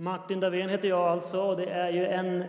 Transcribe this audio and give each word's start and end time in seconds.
Martin 0.00 0.40
Davén 0.40 0.68
heter 0.68 0.88
jag 0.88 1.00
alltså 1.00 1.40
och 1.40 1.56
det 1.56 1.66
är 1.66 1.90
ju 1.90 2.06
en 2.06 2.44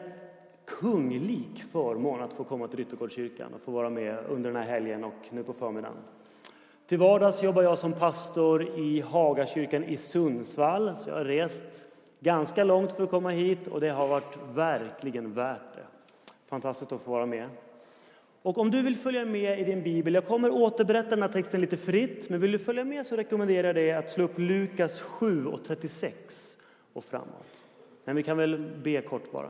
kunglik 0.66 1.64
förmån 1.72 2.22
att 2.22 2.34
få 2.34 2.44
komma 2.44 2.68
till 2.68 2.78
Ryttergårdskyrkan 2.78 3.54
och 3.54 3.62
få 3.62 3.72
vara 3.72 3.90
med 3.90 4.18
under 4.30 4.52
den 4.52 4.64
här 4.64 4.70
helgen 4.70 5.04
och 5.04 5.14
nu 5.30 5.44
på 5.44 5.54
förmiddagen. 5.54 5.98
Till 6.88 6.98
vardags 6.98 7.44
jobbar 7.44 7.62
jag 7.62 7.78
som 7.78 7.94
pastor 7.94 8.80
i 8.80 9.00
Hagakyrkan 9.00 9.84
i 9.84 9.98
Sundsvall, 9.98 10.98
så 10.98 11.10
jag 11.10 11.16
har 11.16 11.26
rest 11.26 11.86
ganska 12.20 12.64
långt 12.64 12.92
för 12.92 13.04
att 13.04 13.10
komma 13.10 13.30
hit 13.30 13.68
och 13.68 13.82
det 13.82 13.90
har 13.90 14.08
varit 14.08 14.38
verkligen 14.54 15.34
värt 15.34 15.76
det. 15.76 15.86
Fantastiskt 16.46 16.92
att 16.92 17.02
få 17.02 17.12
vara 17.12 17.26
med. 17.26 17.50
Och 18.42 18.58
om 18.58 18.72
du 18.72 18.82
vill 18.82 18.96
följa 18.96 19.26
med 19.26 19.60
i 19.60 19.64
din 19.64 19.84
bibel, 19.84 20.14
jag 20.14 20.26
kommer 20.26 20.52
återberätta 20.52 21.10
den 21.10 21.22
här 21.22 21.30
texten 21.30 21.62
lite 21.62 21.78
fritt, 21.78 22.30
men 22.30 22.42
vill 22.42 22.52
du 22.52 22.60
följa 22.60 22.84
med 22.84 23.06
så 23.06 23.16
rekommenderar 23.16 23.68
jag 23.68 23.76
dig 23.76 23.92
att 23.92 24.10
slå 24.10 24.24
upp 24.24 24.40
Lukas 24.40 25.02
7 25.02 25.46
och 25.46 25.64
36 25.64 26.51
och 26.94 27.06
framåt. 27.06 27.66
Men 28.06 28.16
vi 28.16 28.24
kan 28.24 28.38
väl 28.38 28.82
be 28.84 29.02
kort 29.02 29.32
bara. 29.32 29.50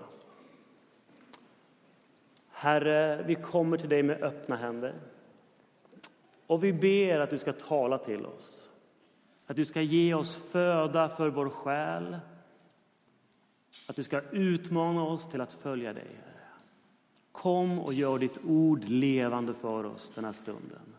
Herre, 2.50 3.24
vi 3.24 3.36
kommer 3.36 3.78
till 3.78 3.90
dig 3.90 4.04
med 4.04 4.24
öppna 4.24 4.56
händer. 4.56 4.94
Och 6.48 6.64
vi 6.64 6.74
ber 6.74 7.20
att 7.20 7.30
du 7.30 7.38
ska 7.38 7.54
tala 7.54 7.98
till 7.98 8.26
oss. 8.26 8.70
Att 9.46 9.56
du 9.56 9.66
ska 9.66 9.82
ge 9.82 10.14
oss 10.14 10.52
föda 10.52 11.10
för 11.10 11.30
vår 11.30 11.50
själ. 11.50 12.20
Att 13.88 13.96
du 13.96 14.04
ska 14.04 14.22
utmana 14.22 15.04
oss 15.04 15.30
till 15.30 15.42
att 15.42 15.54
följa 15.54 15.94
dig. 15.94 16.18
Kom 17.32 17.80
och 17.80 17.94
gör 17.94 18.20
ditt 18.20 18.38
ord 18.46 18.84
levande 18.84 19.54
för 19.54 19.86
oss 19.86 20.12
den 20.16 20.26
här 20.26 20.34
stunden. 20.34 20.96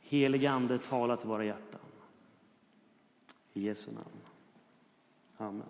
Helige 0.00 0.50
Ande, 0.50 0.78
tala 0.78 1.16
till 1.16 1.28
våra 1.28 1.44
hjärtan. 1.44 1.80
I 3.52 3.62
Jesu 3.62 3.90
namn. 3.92 4.20
Amen. 5.38 5.62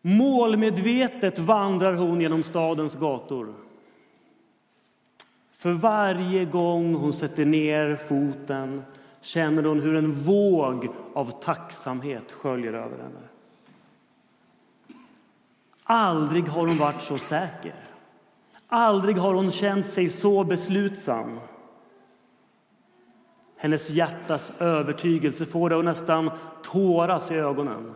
Målmedvetet 0.00 1.38
vandrar 1.38 1.94
hon 1.94 2.20
genom 2.20 2.42
stadens 2.42 2.96
gator. 2.96 3.54
För 5.50 5.72
varje 5.72 6.44
gång 6.44 6.94
hon 6.94 7.12
sätter 7.12 7.44
ner 7.44 7.96
foten 7.96 8.82
känner 9.20 9.62
hon 9.62 9.80
hur 9.80 9.96
en 9.96 10.12
våg 10.12 10.88
av 11.14 11.40
tacksamhet 11.40 12.32
sköljer 12.32 12.72
över 12.72 12.98
henne. 12.98 13.28
Aldrig 15.82 16.48
har 16.48 16.66
hon 16.66 16.76
varit 16.78 17.02
så 17.02 17.18
säker. 17.18 17.74
Aldrig 18.66 19.16
har 19.16 19.34
hon 19.34 19.50
känt 19.50 19.86
sig 19.86 20.10
så 20.10 20.44
beslutsam. 20.44 21.40
Hennes 23.64 23.90
hjärtas 23.90 24.52
övertygelse 24.58 25.46
får 25.46 25.70
det 25.70 25.78
att 25.78 25.84
nästan 25.84 26.30
tåras 26.62 27.30
i 27.30 27.34
ögonen. 27.34 27.94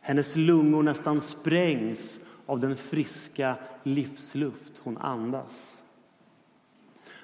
Hennes 0.00 0.36
lungor 0.36 0.82
nästan 0.82 1.20
sprängs 1.20 2.20
av 2.46 2.60
den 2.60 2.76
friska 2.76 3.54
livsluft 3.82 4.72
hon 4.82 4.98
andas. 4.98 5.76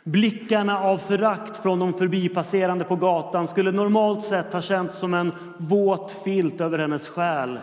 Blickarna 0.05 0.79
av 0.81 0.99
förakt 0.99 1.57
från 1.57 1.79
de 1.79 1.93
förbipasserande 1.93 2.85
på 2.85 2.97
gatan 2.97 3.49
skulle 3.49 3.73
normalt 3.73 4.25
sett 4.25 4.53
ha 4.53 4.63
känts 4.63 4.99
som 4.99 5.15
en 5.15 5.33
våt 5.59 6.13
filt 6.13 6.61
över 6.61 6.79
hennes 6.79 7.09
själ. 7.09 7.59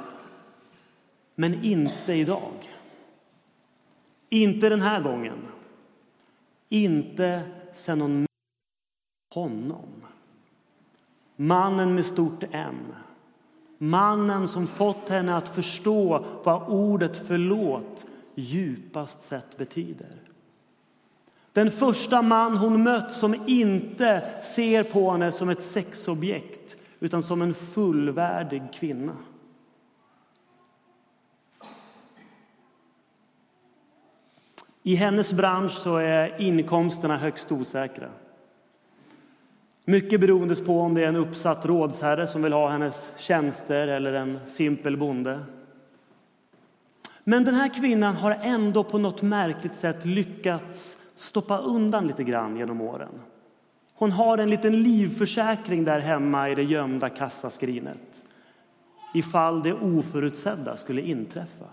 Men 1.35 1.63
inte 1.63 2.13
idag. 2.13 2.73
Inte 4.29 4.69
den 4.69 4.81
här 4.81 5.01
gången. 5.01 5.37
Inte 6.69 7.43
sen 7.73 8.01
hon 8.01 8.26
honom. 9.37 9.87
Mannen 11.35 11.95
med 11.95 12.05
stort 12.05 12.43
M. 12.51 12.75
Mannen 13.77 14.47
som 14.47 14.67
fått 14.67 15.09
henne 15.09 15.35
att 15.35 15.49
förstå 15.49 16.25
vad 16.43 16.63
ordet 16.67 17.27
förlåt 17.27 18.05
djupast 18.35 19.21
sett 19.21 19.57
betyder. 19.57 20.15
Den 21.51 21.71
första 21.71 22.21
man 22.21 22.57
hon 22.57 22.83
mött 22.83 23.11
som 23.11 23.35
inte 23.47 24.29
ser 24.43 24.83
på 24.83 25.11
henne 25.11 25.31
som 25.31 25.49
ett 25.49 25.63
sexobjekt 25.63 26.77
utan 26.99 27.23
som 27.23 27.41
en 27.41 27.53
fullvärdig 27.53 28.63
kvinna. 28.73 29.15
I 34.83 34.95
hennes 34.95 35.33
bransch 35.33 35.71
så 35.71 35.97
är 35.97 36.41
inkomsterna 36.41 37.17
högst 37.17 37.51
osäkra. 37.51 38.09
Mycket 39.89 40.21
beroende 40.21 40.55
på 40.55 40.81
om 40.81 40.93
det 40.93 41.03
är 41.03 41.07
en 41.07 41.15
uppsatt 41.15 41.65
rådsherre 41.65 42.27
som 42.27 42.43
vill 42.43 42.53
ha 42.53 42.69
hennes 42.69 43.11
tjänster 43.17 43.87
eller 43.87 44.13
en 44.13 44.39
simpel 44.45 44.97
bonde. 44.97 45.39
Men 47.23 47.43
den 47.43 47.53
här 47.53 47.73
kvinnan 47.73 48.15
har 48.15 48.31
ändå 48.31 48.83
på 48.83 48.97
något 48.97 49.21
märkligt 49.21 49.75
sätt 49.75 50.05
lyckats 50.05 50.97
stoppa 51.15 51.57
undan 51.57 52.07
lite 52.07 52.23
grann 52.23 52.57
genom 52.57 52.81
åren. 52.81 53.09
Hon 53.93 54.11
har 54.11 54.37
en 54.37 54.49
liten 54.49 54.83
livförsäkring 54.83 55.83
där 55.83 55.99
hemma 55.99 56.49
i 56.49 56.55
det 56.55 56.63
gömda 56.63 57.09
kassaskrinet 57.09 58.23
ifall 59.13 59.63
det 59.63 59.73
oförutsedda 59.73 60.77
skulle 60.77 61.01
inträffa. 61.01 61.65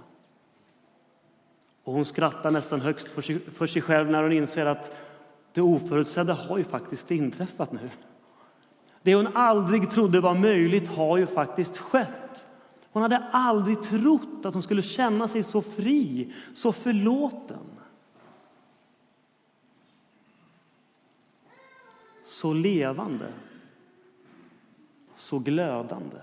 Och 1.84 1.92
hon 1.92 2.04
skrattar 2.04 2.50
nästan 2.50 2.80
högst 2.80 3.10
för 3.10 3.22
sig, 3.22 3.40
för 3.40 3.66
sig 3.66 3.82
själv 3.82 4.10
när 4.10 4.22
hon 4.22 4.32
inser 4.32 4.66
att 4.66 4.96
det 5.54 5.62
oförutsedda 5.62 6.34
har 6.34 6.58
ju 6.58 6.64
faktiskt 6.64 7.10
inträffat 7.10 7.72
nu. 7.72 7.90
Det 9.02 9.14
hon 9.14 9.36
aldrig 9.36 9.90
trodde 9.90 10.20
var 10.20 10.34
möjligt 10.34 10.88
har 10.88 11.16
ju 11.16 11.26
faktiskt 11.26 11.78
skett. 11.78 12.46
Hon 12.92 13.02
hade 13.02 13.18
aldrig 13.18 13.82
trott 13.82 14.46
att 14.46 14.54
hon 14.54 14.62
skulle 14.62 14.82
känna 14.82 15.28
sig 15.28 15.42
så 15.42 15.62
fri, 15.62 16.32
så 16.54 16.72
förlåten. 16.72 17.66
Så 22.24 22.52
levande, 22.52 23.32
så 25.14 25.38
glödande. 25.38 26.18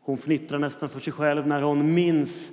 Hon 0.00 0.18
fnittrar 0.18 0.58
nästan 0.58 0.88
för 0.88 1.00
sig 1.00 1.12
själv 1.12 1.46
när 1.46 1.62
hon 1.62 1.94
minns 1.94 2.52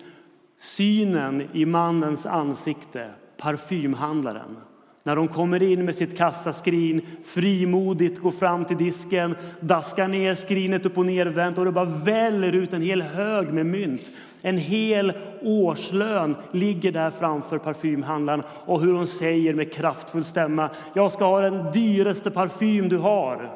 synen 0.57 1.49
i 1.53 1.66
mannens 1.66 2.25
ansikte, 2.25 3.13
parfymhandlaren. 3.38 4.57
När 5.05 5.16
hon 5.16 5.27
kommer 5.27 5.63
in 5.63 5.85
med 5.85 5.95
sitt 5.95 6.17
kassaskrin, 6.17 7.01
frimodigt 7.23 8.21
går 8.21 8.31
fram 8.31 8.65
till 8.65 8.77
disken, 8.77 9.35
daskar 9.59 10.07
ner 10.07 10.35
skrinet 10.35 10.85
upp 10.85 10.97
och 10.97 11.05
nervänt 11.05 11.57
och 11.57 11.65
det 11.65 11.71
bara 11.71 11.85
väller 11.85 12.51
ut 12.55 12.73
en 12.73 12.81
hel 12.81 13.01
hög 13.01 13.53
med 13.53 13.65
mynt. 13.65 14.11
En 14.41 14.57
hel 14.57 15.13
årslön 15.41 16.35
ligger 16.51 16.91
där 16.91 17.11
framför 17.11 17.57
parfymhandlaren 17.57 18.44
och 18.65 18.81
hur 18.81 18.94
hon 18.94 19.07
säger 19.07 19.53
med 19.53 19.73
kraftfull 19.73 20.23
stämma, 20.23 20.69
jag 20.94 21.11
ska 21.11 21.25
ha 21.25 21.41
den 21.41 21.71
dyraste 21.71 22.31
parfym 22.31 22.89
du 22.89 22.97
har. 22.97 23.51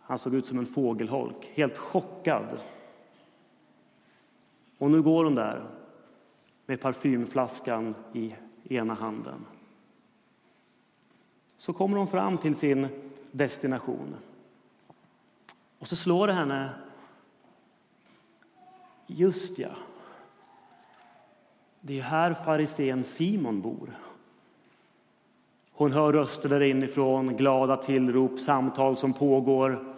Han 0.00 0.18
såg 0.18 0.34
ut 0.34 0.46
som 0.46 0.58
en 0.58 0.66
fågelholk, 0.66 1.50
helt 1.54 1.78
chockad. 1.78 2.46
Och 4.80 4.90
nu 4.90 5.02
går 5.02 5.24
hon 5.24 5.34
där 5.34 5.66
med 6.66 6.80
parfymflaskan 6.80 7.94
i 8.12 8.32
ena 8.64 8.94
handen. 8.94 9.46
Så 11.56 11.72
kommer 11.72 11.96
hon 11.96 12.06
fram 12.06 12.38
till 12.38 12.56
sin 12.56 12.88
destination. 13.30 14.16
Och 15.78 15.88
så 15.88 15.96
slår 15.96 16.26
det 16.26 16.32
henne. 16.32 16.70
Just 19.06 19.58
ja. 19.58 19.70
Det 21.80 21.98
är 21.98 22.02
här 22.02 22.34
farisén 22.34 23.04
Simon 23.04 23.60
bor. 23.60 23.98
Hon 25.72 25.92
hör 25.92 26.12
röster 26.12 26.48
där 26.48 26.60
inifrån, 26.60 27.36
glada 27.36 27.76
tillrop, 27.76 28.38
samtal 28.38 28.96
som 28.96 29.12
pågår. 29.12 29.94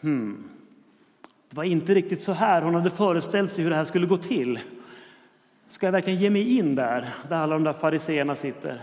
Hmm. 0.00 0.55
Det 1.48 1.56
var 1.56 1.64
inte 1.64 1.94
riktigt 1.94 2.22
så 2.22 2.32
här 2.32 2.62
hon 2.62 2.74
hade 2.74 2.90
föreställt 2.90 3.52
sig 3.52 3.64
hur 3.64 3.70
det 3.70 3.76
här 3.76 3.84
skulle 3.84 4.06
gå 4.06 4.16
till. 4.16 4.60
Ska 5.68 5.86
jag 5.86 5.92
verkligen 5.92 6.18
ge 6.18 6.30
mig 6.30 6.58
in 6.58 6.74
där, 6.74 7.08
där 7.28 7.36
alla 7.36 7.54
de 7.54 7.64
där 7.64 7.72
fariseerna 7.72 8.34
sitter? 8.34 8.82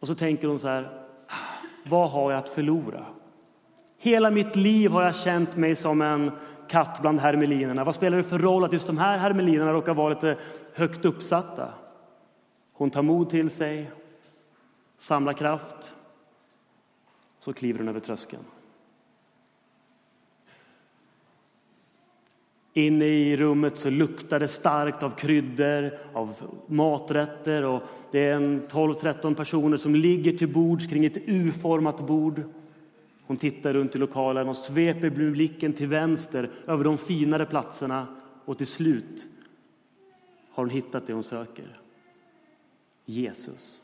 Och 0.00 0.06
så 0.06 0.14
tänker 0.14 0.48
hon 0.48 0.58
så 0.58 0.68
här, 0.68 1.04
vad 1.84 2.10
har 2.10 2.30
jag 2.30 2.38
att 2.38 2.48
förlora? 2.48 3.04
Hela 3.98 4.30
mitt 4.30 4.56
liv 4.56 4.90
har 4.90 5.02
jag 5.02 5.16
känt 5.16 5.56
mig 5.56 5.76
som 5.76 6.02
en 6.02 6.30
katt 6.68 6.98
bland 7.00 7.20
hermelinerna. 7.20 7.84
Vad 7.84 7.94
spelar 7.94 8.16
det 8.16 8.24
för 8.24 8.38
roll 8.38 8.64
att 8.64 8.72
just 8.72 8.86
de 8.86 8.98
här 8.98 9.18
hermelinerna 9.18 9.72
råkar 9.72 9.94
vara 9.94 10.08
lite 10.08 10.38
högt 10.74 11.04
uppsatta? 11.04 11.68
Hon 12.72 12.90
tar 12.90 13.02
mod 13.02 13.30
till 13.30 13.50
sig, 13.50 13.90
samlar 14.98 15.32
kraft, 15.32 15.94
så 17.40 17.52
kliver 17.52 17.78
hon 17.78 17.88
över 17.88 18.00
tröskeln. 18.00 18.42
Inne 22.76 23.04
i 23.04 23.36
rummet 23.36 23.78
så 23.78 23.90
luktar 23.90 24.40
det 24.40 24.48
starkt 24.48 25.02
av 25.02 25.10
kryddor, 25.10 25.98
av 26.12 26.60
maträtter 26.66 27.62
och 27.64 27.82
det 28.10 28.28
är 28.28 28.38
12-13 28.38 29.34
personer 29.34 29.76
som 29.76 29.94
ligger 29.94 30.32
till 30.32 30.52
bords 30.52 30.86
kring 30.86 31.04
ett 31.04 31.18
U-format 31.26 32.06
bord. 32.06 32.42
Hon 33.26 33.36
tittar 33.36 33.72
runt 33.72 33.94
i 33.94 33.98
lokalen 33.98 34.48
och 34.48 34.56
sveper 34.56 35.10
blicken 35.10 35.72
till 35.72 35.86
vänster 35.86 36.50
över 36.66 36.84
de 36.84 36.98
finare 36.98 37.46
platserna 37.46 38.06
och 38.44 38.58
till 38.58 38.66
slut 38.66 39.26
har 40.50 40.64
hon 40.64 40.70
hittat 40.70 41.06
det 41.06 41.14
hon 41.14 41.22
söker. 41.22 41.76
Jesus. 43.04 43.83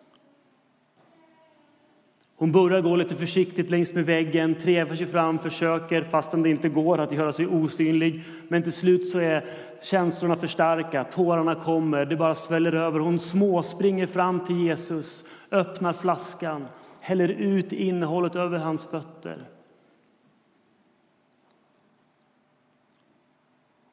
Hon 2.40 2.52
börjar 2.52 2.80
gå 2.80 2.96
lite 2.96 3.14
försiktigt 3.14 3.70
längs 3.70 3.94
med 3.94 4.06
väggen, 4.06 4.54
trevar 4.54 4.94
sig 4.94 5.06
fram, 5.06 5.38
försöker 5.38 6.02
fastän 6.02 6.42
det 6.42 6.50
inte 6.50 6.68
går 6.68 6.98
att 6.98 7.12
göra 7.12 7.32
sig 7.32 7.46
osynlig. 7.46 8.24
Men 8.48 8.62
till 8.62 8.72
slut 8.72 9.06
så 9.06 9.18
är 9.18 9.44
känslorna 9.82 10.36
för 10.36 10.46
starka, 10.46 11.04
tårarna 11.04 11.54
kommer, 11.54 12.04
det 12.04 12.16
bara 12.16 12.34
sväller 12.34 12.72
över. 12.72 12.98
Hon 12.98 13.18
småspringer 13.18 14.06
fram 14.06 14.44
till 14.44 14.64
Jesus, 14.64 15.24
öppnar 15.50 15.92
flaskan, 15.92 16.66
häller 17.00 17.28
ut 17.28 17.72
innehållet 17.72 18.34
över 18.34 18.58
hans 18.58 18.86
fötter. 18.86 19.44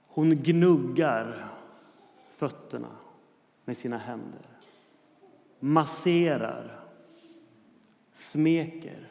Hon 0.07 0.35
gnuggar 0.35 1.45
fötterna 2.35 2.91
med 3.65 3.77
sina 3.77 3.97
händer, 3.97 4.47
masserar 5.59 6.86
smeker. 8.17 9.07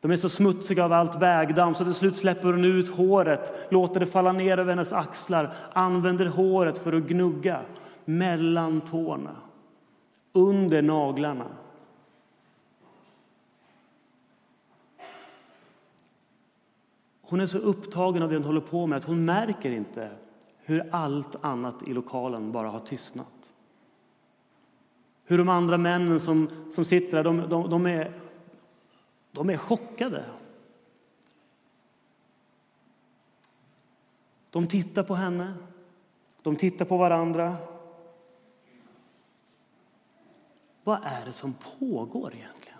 De 0.00 0.10
är 0.10 0.16
så 0.16 0.28
smutsiga 0.28 0.84
av 0.84 0.92
allt 0.92 1.22
vägdamm 1.22 1.74
så 1.74 1.84
till 1.84 1.94
slut 1.94 2.16
släpper 2.16 2.52
hon 2.52 2.64
ut 2.64 2.88
håret, 2.88 3.54
låter 3.70 4.00
det 4.00 4.06
falla 4.06 4.32
ner 4.32 4.58
över 4.58 4.72
hennes 4.72 4.92
axlar, 4.92 5.54
använder 5.72 6.26
håret 6.26 6.78
för 6.78 6.92
att 6.92 7.02
gnugga 7.02 7.60
mellan 8.04 8.80
tårna, 8.80 9.36
under 10.32 10.82
naglarna. 10.82 11.46
Hon 17.20 17.40
är 17.40 17.46
så 17.46 17.58
upptagen 17.58 18.22
av 18.22 18.28
det 18.28 18.36
hon 18.36 18.44
håller 18.44 18.60
på 18.60 18.86
med 18.86 18.98
att 18.98 19.04
hon 19.04 19.24
märker 19.24 19.70
inte 19.70 20.10
hur 20.64 20.88
allt 20.90 21.44
annat 21.44 21.82
i 21.88 21.92
lokalen 21.92 22.52
bara 22.52 22.68
har 22.68 22.80
tystnat. 22.80 23.37
Hur 25.30 25.38
de 25.38 25.48
andra 25.48 25.78
männen 25.78 26.20
som, 26.20 26.50
som 26.70 26.84
sitter 26.84 27.16
där, 27.16 27.24
de, 27.24 27.48
de, 27.48 27.70
de, 27.70 27.86
är, 27.86 28.12
de 29.32 29.50
är 29.50 29.56
chockade. 29.56 30.24
De 34.50 34.66
tittar 34.66 35.02
på 35.02 35.14
henne, 35.14 35.54
de 36.42 36.56
tittar 36.56 36.84
på 36.84 36.96
varandra. 36.96 37.56
Vad 40.84 40.98
är 41.04 41.26
det 41.26 41.32
som 41.32 41.54
pågår 41.78 42.34
egentligen? 42.34 42.78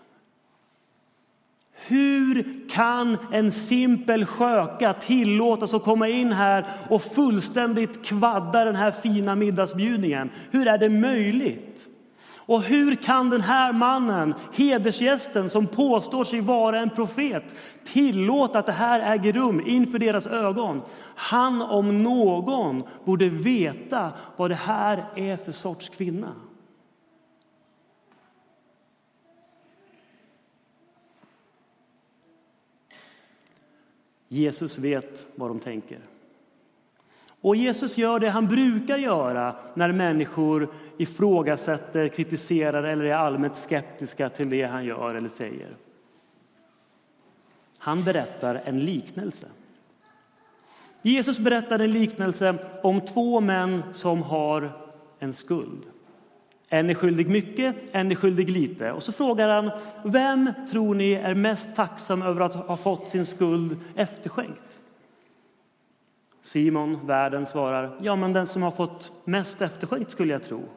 Hur 1.72 2.68
kan 2.68 3.16
en 3.32 3.52
simpel 3.52 4.26
sköka 4.26 4.92
tillåtas 4.92 5.74
att 5.74 5.84
komma 5.84 6.08
in 6.08 6.32
här 6.32 6.66
och 6.90 7.02
fullständigt 7.02 8.04
kvadda 8.04 8.64
den 8.64 8.76
här 8.76 8.90
fina 8.90 9.34
middagsbjudningen? 9.34 10.30
Hur 10.50 10.66
är 10.66 10.78
det 10.78 10.88
möjligt? 10.88 11.88
Och 12.48 12.62
hur 12.62 12.94
kan 12.94 13.30
den 13.30 13.40
här 13.40 13.72
mannen, 13.72 14.34
hedersgästen 14.52 15.48
som 15.48 15.66
påstår 15.66 16.24
sig 16.24 16.40
vara 16.40 16.80
en 16.80 16.90
profet, 16.90 17.56
tillåta 17.84 18.58
att 18.58 18.66
det 18.66 18.72
här 18.72 19.14
äger 19.14 19.32
rum 19.32 19.62
inför 19.66 19.98
deras 19.98 20.26
ögon? 20.26 20.82
Han 21.14 21.62
om 21.62 22.02
någon 22.02 22.82
borde 23.04 23.28
veta 23.28 24.12
vad 24.36 24.50
det 24.50 24.54
här 24.54 25.04
är 25.16 25.36
för 25.36 25.52
sorts 25.52 25.88
kvinna. 25.88 26.32
Jesus 34.28 34.78
vet 34.78 35.26
vad 35.34 35.50
de 35.50 35.60
tänker. 35.60 35.98
Och 37.40 37.56
Jesus 37.56 37.98
gör 37.98 38.20
det 38.20 38.30
han 38.30 38.46
brukar 38.46 38.98
göra 38.98 39.56
när 39.74 39.92
människor 39.92 40.68
ifrågasätter, 40.98 42.08
kritiserar 42.08 42.82
eller 42.82 43.04
är 43.04 43.14
allmänt 43.14 43.56
skeptiska 43.56 44.28
till 44.28 44.50
det 44.50 44.62
han 44.62 44.84
gör 44.84 45.14
eller 45.14 45.28
säger. 45.28 45.68
Han 47.78 48.04
berättar 48.04 48.62
en 48.64 48.84
liknelse. 48.84 49.46
Jesus 51.02 51.38
berättar 51.38 51.78
en 51.78 51.92
liknelse 51.92 52.54
om 52.82 53.00
två 53.00 53.40
män 53.40 53.82
som 53.92 54.22
har 54.22 54.72
en 55.18 55.34
skuld. 55.34 55.82
En 56.68 56.90
är 56.90 56.94
skyldig 56.94 57.30
mycket, 57.30 57.76
en 57.92 58.10
är 58.10 58.14
skyldig 58.14 58.50
lite. 58.50 58.92
Och 58.92 59.02
så 59.02 59.12
frågar 59.12 59.48
han, 59.48 59.70
vem 60.04 60.52
tror 60.70 60.94
ni 60.94 61.12
är 61.12 61.34
mest 61.34 61.76
tacksam 61.76 62.22
över 62.22 62.40
att 62.40 62.54
ha 62.54 62.76
fått 62.76 63.10
sin 63.10 63.26
skuld 63.26 63.76
efterskänkt? 63.96 64.80
Simon, 66.48 67.06
värden, 67.06 67.46
svarar, 67.46 67.96
ja 68.00 68.16
men 68.16 68.32
den 68.32 68.46
som 68.46 68.62
har 68.62 68.70
fått 68.70 69.12
mest 69.24 69.62
efterskänkt 69.62 70.10
skulle 70.10 70.32
jag 70.32 70.42
tro. 70.42 70.68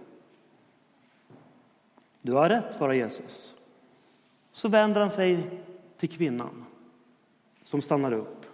Du 2.22 2.34
har 2.34 2.50
rätt, 2.50 2.76
svarar 2.76 2.94
Jesus. 2.94 3.56
Så 4.52 4.70
vänder 4.70 5.02
han 5.02 5.12
sig 5.12 5.62
till 5.98 6.10
kvinnan 6.10 6.66
som 7.64 7.82
stannar 7.82 8.14
upp. 8.14 8.46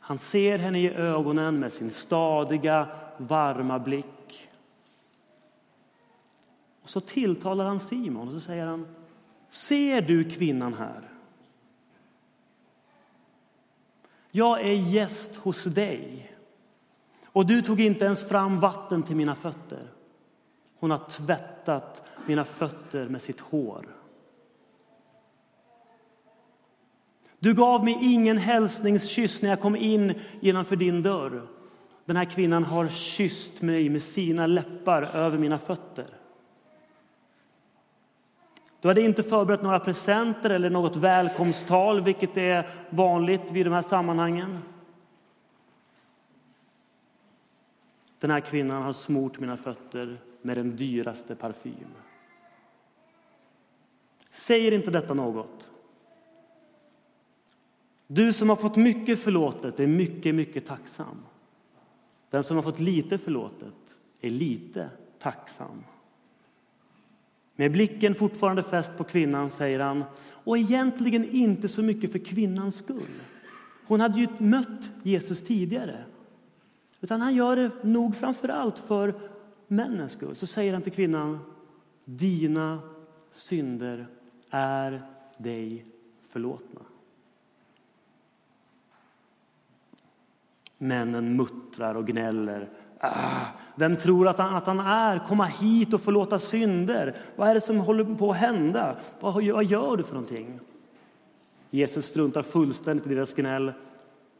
Han 0.00 0.18
ser 0.18 0.58
henne 0.58 0.80
i 0.80 0.94
ögonen 0.94 1.60
med 1.60 1.72
sin 1.72 1.90
stadiga, 1.90 2.88
varma 3.16 3.78
blick. 3.78 4.48
Och 6.82 6.90
så 6.90 7.00
tilltalar 7.00 7.64
han 7.64 7.80
Simon 7.80 8.28
och 8.28 8.34
så 8.34 8.40
säger 8.40 8.66
han, 8.66 8.86
ser 9.48 10.00
du 10.00 10.30
kvinnan 10.30 10.74
här? 10.74 11.07
Jag 14.38 14.60
är 14.60 14.72
gäst 14.72 15.36
hos 15.36 15.64
dig 15.64 16.30
och 17.26 17.46
du 17.46 17.62
tog 17.62 17.80
inte 17.80 18.04
ens 18.04 18.28
fram 18.28 18.60
vatten 18.60 19.02
till 19.02 19.16
mina 19.16 19.34
fötter. 19.34 19.82
Hon 20.78 20.90
har 20.90 20.98
tvättat 20.98 22.02
mina 22.26 22.44
fötter 22.44 23.04
med 23.04 23.22
sitt 23.22 23.40
hår. 23.40 23.86
Du 27.38 27.54
gav 27.54 27.84
mig 27.84 27.98
ingen 28.00 28.38
hälsningskyss 28.38 29.42
när 29.42 29.48
jag 29.50 29.60
kom 29.60 29.76
in 29.76 30.14
genom 30.40 30.64
din 30.64 31.02
dörr. 31.02 31.48
Den 32.04 32.16
här 32.16 32.24
kvinnan 32.24 32.64
har 32.64 32.88
kysst 32.88 33.62
mig 33.62 33.88
med 33.88 34.02
sina 34.02 34.46
läppar 34.46 35.02
över 35.02 35.38
mina 35.38 35.58
fötter. 35.58 36.06
Du 38.80 38.88
hade 38.88 39.02
inte 39.02 39.22
förberett 39.22 39.62
några 39.62 39.80
presenter 39.80 40.50
eller 40.50 40.70
något 40.70 40.96
välkomsttal, 40.96 42.00
vilket 42.00 42.36
är 42.36 42.70
vanligt 42.90 43.50
vid 43.50 43.66
de 43.66 43.72
här 43.72 43.82
sammanhangen. 43.82 44.58
Den 48.18 48.30
här 48.30 48.40
kvinnan 48.40 48.82
har 48.82 48.92
smort 48.92 49.40
mina 49.40 49.56
fötter 49.56 50.18
med 50.42 50.56
den 50.56 50.76
dyraste 50.76 51.34
parfym. 51.34 51.88
Säger 54.30 54.72
inte 54.72 54.90
detta 54.90 55.14
något? 55.14 55.70
Du 58.06 58.32
som 58.32 58.48
har 58.48 58.56
fått 58.56 58.76
mycket 58.76 59.22
förlåtet 59.22 59.80
är 59.80 59.86
mycket, 59.86 60.34
mycket 60.34 60.66
tacksam. 60.66 61.22
Den 62.30 62.44
som 62.44 62.56
har 62.56 62.62
fått 62.62 62.80
lite 62.80 63.18
förlåtet 63.18 63.98
är 64.20 64.30
lite 64.30 64.90
tacksam. 65.18 65.84
Med 67.60 67.72
blicken 67.72 68.14
fortfarande 68.14 68.62
fäst 68.62 68.96
på 68.96 69.04
kvinnan 69.04 69.50
säger 69.50 69.80
han, 69.80 70.04
och 70.44 70.58
egentligen 70.58 71.28
inte 71.30 71.68
så 71.68 71.82
mycket 71.82 72.12
för 72.12 72.18
kvinnans 72.18 72.76
skull. 72.76 73.08
Hon 73.86 74.00
hade 74.00 74.18
ju 74.20 74.28
mött 74.38 74.90
Jesus 75.02 75.42
tidigare. 75.42 76.04
Utan 77.00 77.20
han 77.20 77.34
gör 77.34 77.56
det 77.56 77.70
nog 77.82 78.16
framför 78.16 78.48
allt 78.48 78.78
för 78.78 79.14
männens 79.68 80.12
skull. 80.12 80.36
Så 80.36 80.46
säger 80.46 80.72
han 80.72 80.82
till 80.82 80.92
kvinnan, 80.92 81.38
dina 82.04 82.78
synder 83.32 84.06
är 84.50 85.02
dig 85.38 85.84
förlåtna. 86.22 86.80
Männen 90.78 91.36
muttrar 91.36 91.94
och 91.94 92.06
gnäller. 92.06 92.68
Ah, 93.00 93.46
vem 93.74 93.96
tror 93.96 94.28
att 94.28 94.38
han, 94.38 94.54
att 94.54 94.66
han 94.66 94.80
är? 94.80 95.18
Komma 95.18 95.44
hit 95.44 95.94
och 95.94 96.00
förlåta 96.00 96.38
synder. 96.38 97.16
Vad 97.36 97.48
är 97.48 97.54
det 97.54 97.60
som 97.60 97.78
håller 97.78 98.04
på 98.04 98.30
att 98.30 98.36
hända? 98.36 98.96
Vad, 99.20 99.34
vad 99.34 99.64
gör 99.64 99.96
du 99.96 100.02
för 100.02 100.14
någonting? 100.14 100.60
Jesus 101.70 102.06
struntar 102.06 102.42
fullständigt 102.42 103.06
i 103.06 103.14
deras 103.14 103.34
gnäll, 103.34 103.72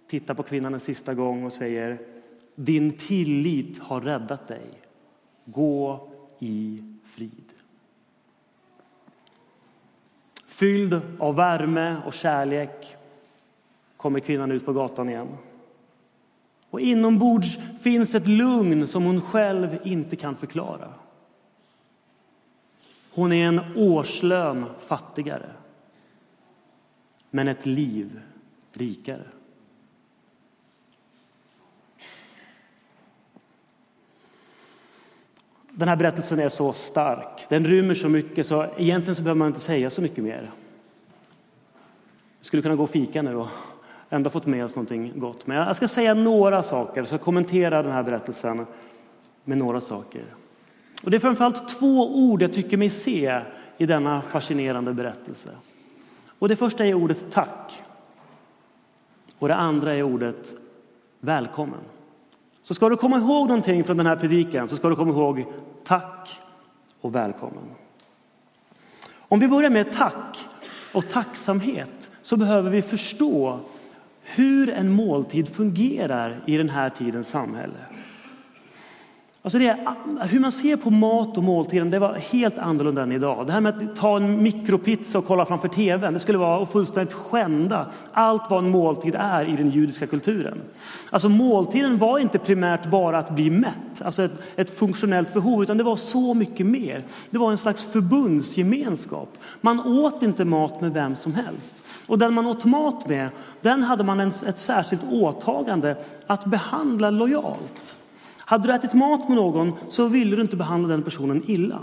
tittar 0.08 0.34
på 0.34 0.42
kvinnan 0.42 0.74
en 0.74 0.80
sista 0.80 1.14
gång 1.14 1.44
och 1.44 1.52
säger 1.52 1.98
din 2.54 2.92
tillit 2.92 3.78
har 3.78 4.00
räddat 4.00 4.48
dig. 4.48 4.70
Gå 5.44 6.08
i 6.38 6.82
frid. 7.04 7.44
Fylld 10.46 11.00
av 11.18 11.36
värme 11.36 11.96
och 12.06 12.14
kärlek 12.14 12.96
kommer 13.96 14.20
kvinnan 14.20 14.52
ut 14.52 14.66
på 14.66 14.72
gatan 14.72 15.08
igen. 15.08 15.28
Och 16.70 16.80
inombords 16.80 17.58
finns 17.80 18.14
ett 18.14 18.28
lugn 18.28 18.88
som 18.88 19.04
hon 19.04 19.20
själv 19.20 19.78
inte 19.84 20.16
kan 20.16 20.36
förklara. 20.36 20.94
Hon 23.10 23.32
är 23.32 23.48
en 23.48 23.60
årslön 23.76 24.64
fattigare, 24.78 25.50
men 27.30 27.48
ett 27.48 27.66
liv 27.66 28.20
rikare. 28.72 29.24
Den 35.70 35.88
här 35.88 35.96
berättelsen 35.96 36.38
är 36.38 36.48
så 36.48 36.72
stark. 36.72 37.46
Den 37.48 37.66
rymmer 37.66 37.94
så 37.94 38.08
mycket 38.08 38.46
så 38.46 38.62
egentligen 38.76 39.16
så 39.16 39.22
behöver 39.22 39.38
man 39.38 39.48
inte 39.48 39.60
säga 39.60 39.90
så 39.90 40.02
mycket 40.02 40.24
mer. 40.24 40.50
Vi 42.38 42.44
skulle 42.44 42.62
kunna 42.62 42.76
gå 42.76 42.82
och 42.82 42.90
fika 42.90 43.22
nu 43.22 43.34
och 43.34 43.48
ändå 44.08 44.30
fått 44.30 44.46
med 44.46 44.64
oss 44.64 44.74
någonting 44.74 45.12
gott. 45.16 45.46
Men 45.46 45.56
jag 45.56 45.76
ska 45.76 45.88
säga 45.88 46.14
några 46.14 46.62
saker, 46.62 47.04
så 47.04 47.18
kommentera 47.18 47.82
den 47.82 47.92
här 47.92 48.02
berättelsen 48.02 48.66
med 49.44 49.58
några 49.58 49.80
saker. 49.80 50.24
Och 51.02 51.10
det 51.10 51.16
är 51.16 51.20
framförallt 51.20 51.68
två 51.68 52.16
ord 52.16 52.42
jag 52.42 52.52
tycker 52.52 52.76
mig 52.76 52.90
se 52.90 53.40
i 53.78 53.86
denna 53.86 54.22
fascinerande 54.22 54.92
berättelse. 54.92 55.50
Och 56.38 56.48
det 56.48 56.56
första 56.56 56.86
är 56.86 56.94
ordet 56.94 57.30
tack. 57.30 57.82
Och 59.38 59.48
det 59.48 59.54
andra 59.54 59.94
är 59.94 60.02
ordet 60.02 60.54
välkommen. 61.20 61.80
Så 62.62 62.74
ska 62.74 62.88
du 62.88 62.96
komma 62.96 63.18
ihåg 63.18 63.48
någonting 63.48 63.84
från 63.84 63.96
den 63.96 64.06
här 64.06 64.16
predikan 64.16 64.68
så 64.68 64.76
ska 64.76 64.88
du 64.88 64.96
komma 64.96 65.10
ihåg 65.10 65.44
tack 65.84 66.40
och 67.00 67.14
välkommen. 67.14 67.64
Om 69.18 69.40
vi 69.40 69.48
börjar 69.48 69.70
med 69.70 69.92
tack 69.92 70.48
och 70.94 71.10
tacksamhet 71.10 72.10
så 72.22 72.36
behöver 72.36 72.70
vi 72.70 72.82
förstå 72.82 73.60
hur 74.34 74.68
en 74.68 74.92
måltid 74.92 75.48
fungerar 75.48 76.42
i 76.46 76.56
den 76.56 76.68
här 76.68 76.90
tidens 76.90 77.28
samhälle. 77.28 77.78
Alltså 79.48 79.58
det, 79.58 79.76
hur 80.20 80.40
man 80.40 80.52
ser 80.52 80.76
på 80.76 80.90
mat 80.90 81.36
och 81.36 81.44
måltiden 81.44 81.90
det 81.90 81.98
var 81.98 82.14
helt 82.14 82.58
annorlunda 82.58 83.02
än 83.02 83.12
idag. 83.12 83.46
Det 83.46 83.52
här 83.52 83.60
med 83.60 83.76
att 83.76 83.96
ta 83.96 84.16
en 84.16 84.42
mikropizza 84.42 85.18
och 85.18 85.26
kolla 85.26 85.46
framför 85.46 85.68
tvn, 85.68 86.14
det 86.14 86.20
skulle 86.20 86.38
vara 86.38 86.62
att 86.62 86.72
fullständigt 86.72 87.14
skända 87.14 87.86
allt 88.12 88.50
vad 88.50 88.64
en 88.64 88.70
måltid 88.70 89.14
är 89.18 89.48
i 89.48 89.56
den 89.56 89.70
judiska 89.70 90.06
kulturen. 90.06 90.58
Alltså 91.10 91.28
måltiden 91.28 91.98
var 91.98 92.18
inte 92.18 92.38
primärt 92.38 92.90
bara 92.90 93.18
att 93.18 93.30
bli 93.30 93.50
mätt, 93.50 94.02
alltså 94.04 94.22
ett, 94.22 94.32
ett 94.56 94.78
funktionellt 94.78 95.34
behov, 95.34 95.62
utan 95.62 95.76
det 95.76 95.84
var 95.84 95.96
så 95.96 96.34
mycket 96.34 96.66
mer. 96.66 97.02
Det 97.30 97.38
var 97.38 97.50
en 97.50 97.58
slags 97.58 97.92
förbundsgemenskap. 97.92 99.38
Man 99.60 99.80
åt 99.80 100.22
inte 100.22 100.44
mat 100.44 100.80
med 100.80 100.92
vem 100.92 101.16
som 101.16 101.34
helst. 101.34 101.82
Och 102.06 102.18
den 102.18 102.34
man 102.34 102.46
åt 102.46 102.64
mat 102.64 103.08
med, 103.08 103.28
den 103.60 103.82
hade 103.82 104.04
man 104.04 104.20
en, 104.20 104.32
ett 104.46 104.58
särskilt 104.58 105.04
åtagande 105.10 105.96
att 106.26 106.44
behandla 106.44 107.10
lojalt. 107.10 107.96
Hade 108.48 108.68
du 108.68 108.74
ätit 108.74 108.94
mat 108.94 109.28
med 109.28 109.36
någon 109.36 109.72
så 109.88 110.08
ville 110.08 110.36
du 110.36 110.42
inte 110.42 110.56
behandla 110.56 110.88
den 110.88 111.02
personen 111.02 111.42
illa. 111.46 111.78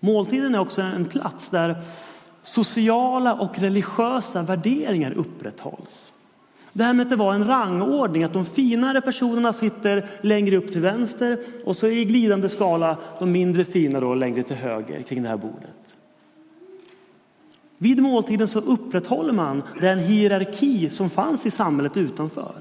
Måltiden 0.00 0.54
är 0.54 0.58
också 0.58 0.82
en 0.82 1.04
plats 1.04 1.48
där 1.48 1.76
sociala 2.42 3.34
och 3.34 3.58
religiösa 3.58 4.42
värderingar 4.42 5.18
upprätthålls. 5.18 6.12
Det 6.72 6.84
här 6.84 6.92
med 6.92 7.04
att 7.04 7.10
det 7.10 7.16
var 7.16 7.34
en 7.34 7.48
rangordning, 7.48 8.24
att 8.24 8.32
de 8.32 8.44
finare 8.44 9.00
personerna 9.00 9.52
sitter 9.52 10.08
längre 10.20 10.56
upp 10.56 10.72
till 10.72 10.80
vänster 10.80 11.38
och 11.64 11.76
så 11.76 11.86
i 11.86 12.04
glidande 12.04 12.48
skala 12.48 12.96
de 13.18 13.32
mindre 13.32 13.64
fina 13.64 14.00
då 14.00 14.14
längre 14.14 14.42
till 14.42 14.56
höger 14.56 15.02
kring 15.02 15.22
det 15.22 15.28
här 15.28 15.36
bordet. 15.36 15.85
Vid 17.78 18.02
måltiden 18.02 18.48
så 18.48 18.60
upprätthåller 18.60 19.32
man 19.32 19.62
den 19.80 19.98
hierarki 19.98 20.90
som 20.90 21.10
fanns 21.10 21.46
i 21.46 21.50
samhället 21.50 21.96
utanför. 21.96 22.54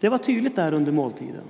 Det 0.00 0.08
var 0.08 0.18
tydligt 0.18 0.56
där 0.56 0.72
under 0.72 0.92
måltiden. 0.92 1.44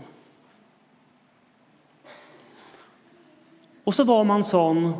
Och 3.85 3.95
så 3.95 4.05
var 4.05 4.25
man 4.25 4.45
sån 4.45 4.93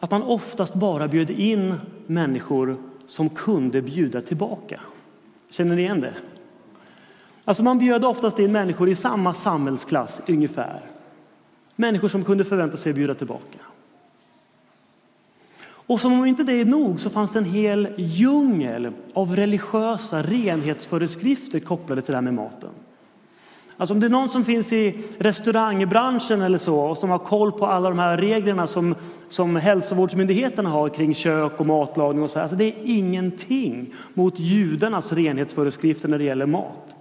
att 0.00 0.10
man 0.10 0.22
oftast 0.22 0.74
bara 0.74 1.08
bjöd 1.08 1.30
in 1.30 1.74
människor 2.06 2.76
som 3.06 3.30
kunde 3.30 3.82
bjuda 3.82 4.20
tillbaka. 4.20 4.80
Känner 5.50 5.76
ni 5.76 5.82
igen 5.82 6.00
det? 6.00 6.14
Alltså 7.44 7.62
man 7.62 7.78
bjöd 7.78 8.04
oftast 8.04 8.38
in 8.38 8.52
människor 8.52 8.88
i 8.88 8.94
samma 8.94 9.34
samhällsklass 9.34 10.22
ungefär. 10.28 10.80
Människor 11.76 12.08
som 12.08 12.24
kunde 12.24 12.44
förvänta 12.44 12.76
sig 12.76 12.90
att 12.90 12.96
bjuda 12.96 13.14
tillbaka. 13.14 13.58
Och 15.88 16.00
som 16.00 16.12
om 16.12 16.26
inte 16.26 16.42
det 16.42 16.52
är 16.52 16.64
nog 16.64 17.00
så 17.00 17.10
fanns 17.10 17.32
det 17.32 17.38
en 17.38 17.44
hel 17.44 17.88
djungel 17.96 18.92
av 19.14 19.36
religiösa 19.36 20.22
renhetsföreskrifter 20.22 21.60
kopplade 21.60 22.02
till 22.02 22.12
det 22.12 22.16
här 22.16 22.22
med 22.22 22.34
maten. 22.34 22.70
Alltså 23.76 23.94
om 23.94 24.00
det 24.00 24.06
är 24.06 24.10
någon 24.10 24.28
som 24.28 24.44
finns 24.44 24.72
i 24.72 25.00
restaurangbranschen 25.18 26.40
eller 26.40 26.58
så 26.58 26.80
och 26.80 26.98
som 26.98 27.10
har 27.10 27.18
koll 27.18 27.52
på 27.52 27.66
alla 27.66 27.88
de 27.88 27.98
här 27.98 28.16
reglerna 28.16 28.66
som, 28.66 28.94
som 29.28 29.56
hälsovårdsmyndigheterna 29.56 30.70
har 30.70 30.88
kring 30.88 31.14
kök 31.14 31.60
och 31.60 31.66
matlagning 31.66 32.22
och 32.22 32.30
så. 32.30 32.40
Alltså 32.40 32.56
det 32.56 32.64
är 32.64 32.74
ingenting 32.84 33.94
mot 34.14 34.38
judarnas 34.38 35.12
renhetsföreskrifter 35.12 36.08
när 36.08 36.18
det 36.18 36.24
gäller 36.24 36.46
mat. 36.46 36.97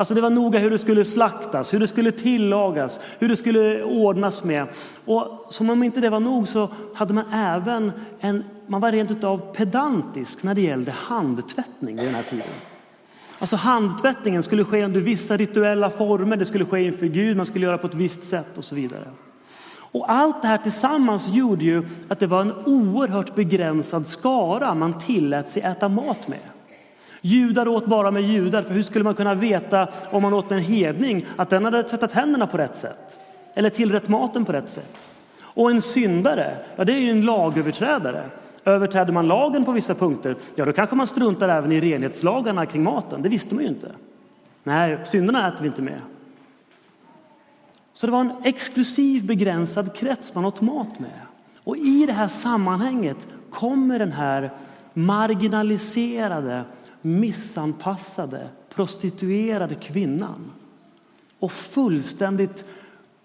Alltså 0.00 0.14
det 0.14 0.20
var 0.20 0.30
noga 0.30 0.58
hur 0.58 0.70
det 0.70 0.78
skulle 0.78 1.04
slaktas, 1.04 1.74
hur 1.74 1.78
det 1.78 1.86
skulle 1.86 2.12
tillagas, 2.12 3.00
hur 3.18 3.28
det 3.28 3.36
skulle 3.36 3.82
ordnas 3.82 4.44
med. 4.44 4.66
Och 5.04 5.46
som 5.50 5.70
om 5.70 5.82
inte 5.82 6.00
det 6.00 6.10
var 6.10 6.20
nog 6.20 6.48
så 6.48 6.68
hade 6.94 7.14
man 7.14 7.24
även 7.32 7.92
en, 8.20 8.44
man 8.66 8.80
var 8.80 8.92
rent 8.92 9.10
utav 9.10 9.54
pedantisk 9.54 10.42
när 10.42 10.54
det 10.54 10.60
gällde 10.60 10.90
handtvättning 10.90 11.98
i 11.98 12.04
den 12.04 12.14
här 12.14 12.22
tiden. 12.22 12.46
Alltså 13.38 13.56
handtvättningen 13.56 14.42
skulle 14.42 14.64
ske 14.64 14.84
under 14.84 15.00
vissa 15.00 15.36
rituella 15.36 15.90
former, 15.90 16.36
det 16.36 16.44
skulle 16.44 16.64
ske 16.64 16.82
inför 16.82 17.06
Gud, 17.06 17.36
man 17.36 17.46
skulle 17.46 17.66
göra 17.66 17.78
på 17.78 17.86
ett 17.86 17.94
visst 17.94 18.22
sätt 18.22 18.58
och 18.58 18.64
så 18.64 18.74
vidare. 18.74 19.08
Och 19.92 20.12
allt 20.12 20.42
det 20.42 20.48
här 20.48 20.58
tillsammans 20.58 21.28
gjorde 21.28 21.64
ju 21.64 21.82
att 22.08 22.18
det 22.18 22.26
var 22.26 22.40
en 22.40 22.52
oerhört 22.66 23.34
begränsad 23.34 24.06
skara 24.06 24.74
man 24.74 24.98
tillät 24.98 25.50
sig 25.50 25.62
äta 25.62 25.88
mat 25.88 26.28
med. 26.28 26.40
Judar 27.20 27.68
åt 27.68 27.86
bara 27.86 28.10
med 28.10 28.22
judar, 28.22 28.62
för 28.62 28.74
hur 28.74 28.82
skulle 28.82 29.04
man 29.04 29.14
kunna 29.14 29.34
veta 29.34 29.88
om 30.10 30.22
man 30.22 30.34
åt 30.34 30.50
med 30.50 30.58
en 30.58 30.64
hedning 30.64 31.26
att 31.36 31.50
den 31.50 31.64
hade 31.64 31.82
tvättat 31.82 32.12
händerna 32.12 32.46
på 32.46 32.58
rätt 32.58 32.76
sätt 32.76 33.18
eller 33.54 33.70
tillrätt 33.70 34.08
maten 34.08 34.44
på 34.44 34.52
rätt 34.52 34.70
sätt? 34.70 35.08
Och 35.42 35.70
en 35.70 35.82
syndare, 35.82 36.56
ja 36.76 36.84
det 36.84 36.92
är 36.92 36.98
ju 36.98 37.10
en 37.10 37.24
lagöverträdare. 37.24 38.22
Överträder 38.64 39.12
man 39.12 39.28
lagen 39.28 39.64
på 39.64 39.72
vissa 39.72 39.94
punkter, 39.94 40.36
ja 40.54 40.64
då 40.64 40.72
kanske 40.72 40.96
man 40.96 41.06
struntar 41.06 41.48
även 41.48 41.72
i 41.72 41.80
renhetslagarna 41.80 42.66
kring 42.66 42.82
maten. 42.82 43.22
Det 43.22 43.28
visste 43.28 43.54
man 43.54 43.64
ju 43.64 43.70
inte. 43.70 43.90
Nej, 44.62 44.98
synderna 45.04 45.48
äter 45.48 45.62
vi 45.62 45.66
inte 45.66 45.82
med. 45.82 46.02
Så 47.92 48.06
det 48.06 48.12
var 48.12 48.20
en 48.20 48.32
exklusiv 48.44 49.26
begränsad 49.26 49.94
krets 49.94 50.34
man 50.34 50.44
åt 50.44 50.60
mat 50.60 50.98
med. 50.98 51.20
Och 51.64 51.76
i 51.76 52.06
det 52.06 52.12
här 52.12 52.28
sammanhanget 52.28 53.26
kommer 53.50 53.98
den 53.98 54.12
här 54.12 54.50
marginaliserade 54.94 56.64
missanpassade, 57.02 58.48
prostituerade 58.74 59.74
kvinnan 59.74 60.50
och 61.38 61.52
fullständigt 61.52 62.68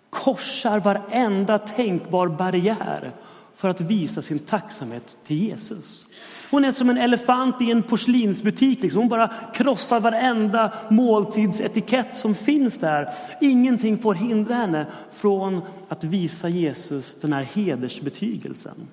korsar 0.09 0.79
varenda 0.79 1.57
tänkbar 1.57 2.27
barriär 2.27 3.11
för 3.55 3.69
att 3.69 3.81
visa 3.81 4.21
sin 4.21 4.39
tacksamhet 4.39 5.17
till 5.23 5.37
Jesus. 5.37 6.07
Hon 6.51 6.65
är 6.65 6.71
som 6.71 6.89
en 6.89 6.97
elefant 6.97 7.61
i 7.61 7.71
en 7.71 7.83
porslinsbutik. 7.83 8.81
Liksom. 8.81 9.01
Hon 9.01 9.09
bara 9.09 9.33
krossar 9.53 9.99
varenda 9.99 10.73
måltidsetikett 10.89 12.15
som 12.15 12.35
finns 12.35 12.77
där. 12.77 13.09
Ingenting 13.41 13.97
får 13.97 14.13
hindra 14.13 14.55
henne 14.55 14.85
från 15.11 15.61
att 15.89 16.03
visa 16.03 16.49
Jesus 16.49 17.15
den 17.21 17.33
här 17.33 17.43
hedersbetygelsen. 17.43 18.87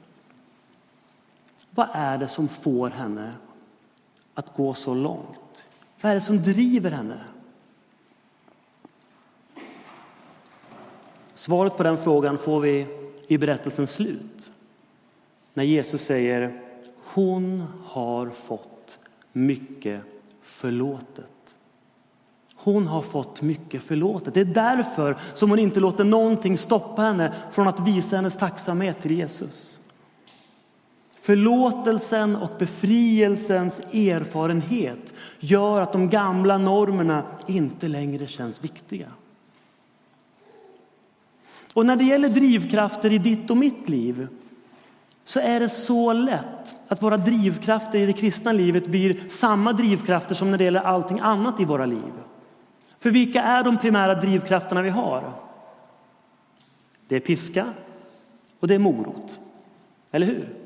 Vad 1.74 1.88
är 1.92 2.18
det 2.18 2.28
som 2.28 2.48
får 2.48 2.90
henne 2.90 3.32
att 4.34 4.56
gå 4.56 4.74
så 4.74 4.94
långt? 4.94 5.66
Vad 6.00 6.10
är 6.10 6.14
det 6.14 6.20
som 6.20 6.42
driver 6.42 6.90
henne? 6.90 7.20
Svaret 11.34 11.76
på 11.76 11.82
den 11.82 11.98
frågan 11.98 12.38
får 12.38 12.60
vi 12.60 12.86
i 13.28 13.38
berättelsens 13.38 13.90
slut. 13.92 14.52
När 15.54 15.64
Jesus 15.64 16.02
säger 16.02 16.60
hon 17.04 17.64
har 17.84 18.30
fått 18.30 18.98
mycket 19.32 20.02
förlåtet. 20.42 21.56
Hon 22.56 22.86
har 22.86 23.02
fått 23.02 23.42
mycket 23.42 23.82
förlåtet. 23.82 24.34
Det 24.34 24.40
är 24.40 24.44
därför 24.44 25.16
som 25.34 25.50
hon 25.50 25.58
inte 25.58 25.80
låter 25.80 26.04
någonting 26.04 26.58
stoppa 26.58 27.02
henne 27.02 27.34
från 27.50 27.68
att 27.68 27.80
visa 27.80 28.16
hennes 28.16 28.36
tacksamhet 28.36 29.00
till 29.02 29.12
Jesus. 29.18 29.78
Förlåtelsen 31.22 32.36
och 32.36 32.50
befrielsens 32.58 33.80
erfarenhet 33.80 35.14
gör 35.40 35.80
att 35.80 35.92
de 35.92 36.08
gamla 36.08 36.58
normerna 36.58 37.22
inte 37.46 37.88
längre 37.88 38.26
känns 38.26 38.64
viktiga. 38.64 39.06
Och 41.74 41.86
när 41.86 41.96
det 41.96 42.04
gäller 42.04 42.28
drivkrafter 42.28 43.12
i 43.12 43.18
ditt 43.18 43.50
och 43.50 43.56
mitt 43.56 43.88
liv 43.88 44.28
så 45.24 45.40
är 45.40 45.60
det 45.60 45.68
så 45.68 46.12
lätt 46.12 46.74
att 46.88 47.02
våra 47.02 47.16
drivkrafter 47.16 47.98
i 48.00 48.06
det 48.06 48.12
kristna 48.12 48.52
livet 48.52 48.86
blir 48.86 49.28
samma 49.28 49.72
drivkrafter 49.72 50.34
som 50.34 50.50
när 50.50 50.58
det 50.58 50.64
gäller 50.64 50.80
allting 50.80 51.20
annat 51.20 51.60
i 51.60 51.64
våra 51.64 51.86
liv. 51.86 52.12
För 52.98 53.10
vilka 53.10 53.42
är 53.42 53.64
de 53.64 53.78
primära 53.78 54.14
drivkrafterna 54.14 54.82
vi 54.82 54.90
har? 54.90 55.32
Det 57.08 57.16
är 57.16 57.20
piska 57.20 57.66
och 58.60 58.68
det 58.68 58.74
är 58.74 58.78
morot. 58.78 59.38
Eller 60.10 60.26
hur? 60.26 60.61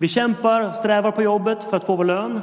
Vi 0.00 0.08
kämpar, 0.08 0.72
strävar 0.72 1.10
på 1.10 1.22
jobbet 1.22 1.64
för 1.64 1.76
att 1.76 1.84
få 1.84 1.96
vår 1.96 2.04
lön 2.04 2.40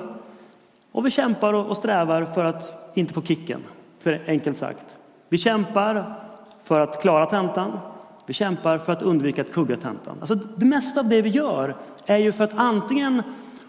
och 0.92 1.06
vi 1.06 1.12
kämpar 1.12 1.54
och 1.54 1.78
strävar 1.78 2.24
för 2.24 2.46
att 2.46 2.92
inte 2.94 3.14
få 3.14 3.22
kicken, 3.22 3.64
för 4.00 4.24
enkelt 4.28 4.58
sagt. 4.58 4.98
Vi 5.30 5.38
kämpar 5.38 6.16
för 6.62 6.80
att 6.80 7.02
klara 7.02 7.26
tentan. 7.26 7.80
Vi 8.26 8.34
kämpar 8.34 8.78
för 8.78 8.94
att 8.94 9.02
undvika 9.02 9.42
att 9.42 9.54
kugga 9.54 9.76
tentan. 9.76 10.18
Alltså 10.20 10.36
det 10.36 10.66
mesta 10.66 11.00
av 11.00 11.10
det 11.10 11.22
vi 11.22 11.30
gör 11.30 11.76
är 12.06 12.18
ju 12.18 12.32
för 12.32 12.44
att 12.44 12.54
antingen 12.56 13.24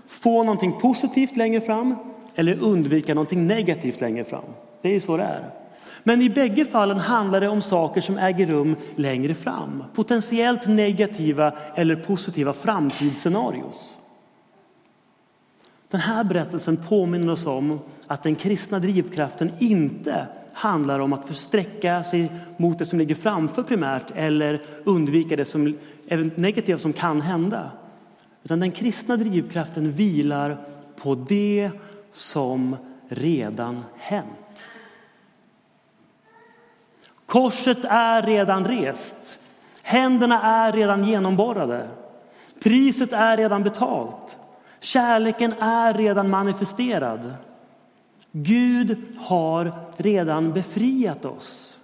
få 0.06 0.42
någonting 0.42 0.72
positivt 0.80 1.36
längre 1.36 1.60
fram 1.60 1.96
eller 2.34 2.58
undvika 2.58 3.14
någonting 3.14 3.46
negativt 3.46 4.00
längre 4.00 4.24
fram. 4.24 4.44
Det 4.82 4.88
är 4.88 4.92
ju 4.92 5.00
så 5.00 5.16
det 5.16 5.22
är. 5.22 5.50
Men 6.08 6.22
i 6.22 6.30
bägge 6.30 6.64
fallen 6.64 6.98
handlar 6.98 7.40
det 7.40 7.48
om 7.48 7.62
saker 7.62 8.00
som 8.00 8.18
äger 8.18 8.46
rum 8.46 8.76
längre 8.96 9.34
fram. 9.34 9.84
Potentiellt 9.94 10.66
negativa 10.66 11.52
eller 11.74 11.96
positiva 11.96 12.52
framtidsscenarios. 12.52 13.96
Den 15.90 16.00
här 16.00 16.24
berättelsen 16.24 16.76
påminner 16.76 17.32
oss 17.32 17.46
om 17.46 17.80
att 18.06 18.22
den 18.22 18.34
kristna 18.34 18.78
drivkraften 18.78 19.52
inte 19.58 20.26
handlar 20.52 21.00
om 21.00 21.12
att 21.12 21.28
försträcka 21.28 22.04
sig 22.04 22.32
mot 22.56 22.78
det 22.78 22.86
som 22.86 22.98
ligger 22.98 23.14
framför 23.14 23.62
primärt 23.62 24.10
eller 24.14 24.60
undvika 24.84 25.36
det 25.36 25.44
som 25.44 25.76
negativa 26.34 26.78
som 26.78 26.92
kan 26.92 27.20
hända. 27.20 27.70
Utan 28.42 28.60
den 28.60 28.72
kristna 28.72 29.16
drivkraften 29.16 29.90
vilar 29.90 30.56
på 30.96 31.14
det 31.14 31.70
som 32.12 32.76
redan 33.08 33.84
hänt. 33.96 34.47
Korset 37.28 37.84
är 37.84 38.22
redan 38.22 38.64
rest. 38.64 39.40
Händerna 39.82 40.42
är 40.42 40.72
redan 40.72 41.04
genomborrade. 41.04 41.90
Priset 42.60 43.12
är 43.12 43.36
redan 43.36 43.62
betalt. 43.62 44.38
Kärleken 44.80 45.52
är 45.52 45.94
redan 45.94 46.30
manifesterad. 46.30 47.34
Gud 48.32 49.18
har 49.18 49.72
redan 49.96 50.52
befriat 50.52 51.24
oss. 51.24 51.78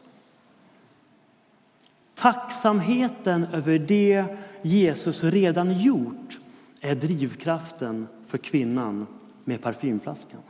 Tacksamheten 2.14 3.44
över 3.44 3.78
det 3.78 4.24
Jesus 4.62 5.24
redan 5.24 5.78
gjort 5.78 6.38
är 6.80 6.94
drivkraften 6.94 8.06
för 8.26 8.38
kvinnan 8.38 9.06
med 9.44 9.62
parfymflaskan. 9.62 10.40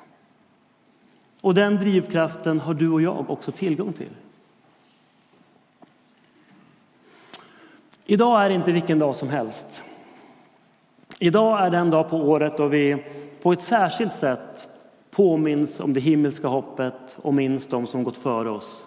Och 1.40 1.54
den 1.54 1.76
drivkraften 1.76 2.60
har 2.60 2.74
du 2.74 2.90
och 2.90 3.02
jag 3.02 3.30
också 3.30 3.52
tillgång 3.52 3.92
till. 3.92 4.10
Idag 8.06 8.44
är 8.44 8.50
inte 8.50 8.72
vilken 8.72 8.98
dag 8.98 9.16
som 9.16 9.28
helst. 9.28 9.82
Idag 11.18 11.66
är 11.66 11.70
den 11.70 11.90
dag 11.90 12.10
på 12.10 12.16
året 12.16 12.56
då 12.56 12.66
vi 12.66 13.04
på 13.42 13.52
ett 13.52 13.62
särskilt 13.62 14.14
sätt 14.14 14.68
påminns 15.10 15.80
om 15.80 15.92
det 15.92 16.00
himmelska 16.00 16.48
hoppet 16.48 17.18
och 17.22 17.34
minns 17.34 17.66
de 17.66 17.86
som 17.86 18.04
gått 18.04 18.16
före 18.16 18.50
oss. 18.50 18.86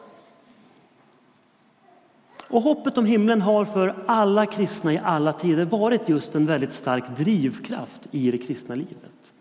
Och 2.50 2.62
hoppet 2.62 2.98
om 2.98 3.06
himlen 3.06 3.42
har 3.42 3.66
för 3.66 3.96
alla 4.06 4.46
kristna 4.46 4.94
i 4.94 5.00
alla 5.04 5.34
tider 5.34 5.66
varit 5.66 6.10
just 6.10 6.36
en 6.36 6.46
väldigt 6.46 6.74
stark 6.74 7.04
drivkraft 7.18 8.08
i 8.12 8.32
det 8.32 8.38
kristna 8.38 8.76
livet. 8.76 9.34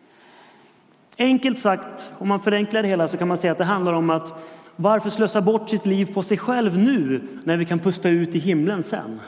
Enkelt 1.18 1.58
sagt, 1.58 2.12
om 2.18 2.28
man 2.28 2.40
förenklar 2.40 2.82
det 2.82 2.88
hela 2.88 3.08
så 3.08 3.16
kan 3.16 3.28
man 3.28 3.38
säga 3.38 3.52
att 3.52 3.58
det 3.58 3.64
handlar 3.64 3.92
om 3.92 4.10
att 4.10 4.34
varför 4.76 5.10
slösa 5.10 5.40
bort 5.40 5.70
sitt 5.70 5.86
liv 5.86 6.14
på 6.14 6.22
sig 6.22 6.38
själv 6.38 6.78
nu 6.78 7.22
när 7.44 7.56
vi 7.56 7.64
kan 7.64 7.78
pusta 7.78 8.08
ut 8.08 8.34
i 8.34 8.38
himlen 8.38 8.82
sen? 8.82 9.20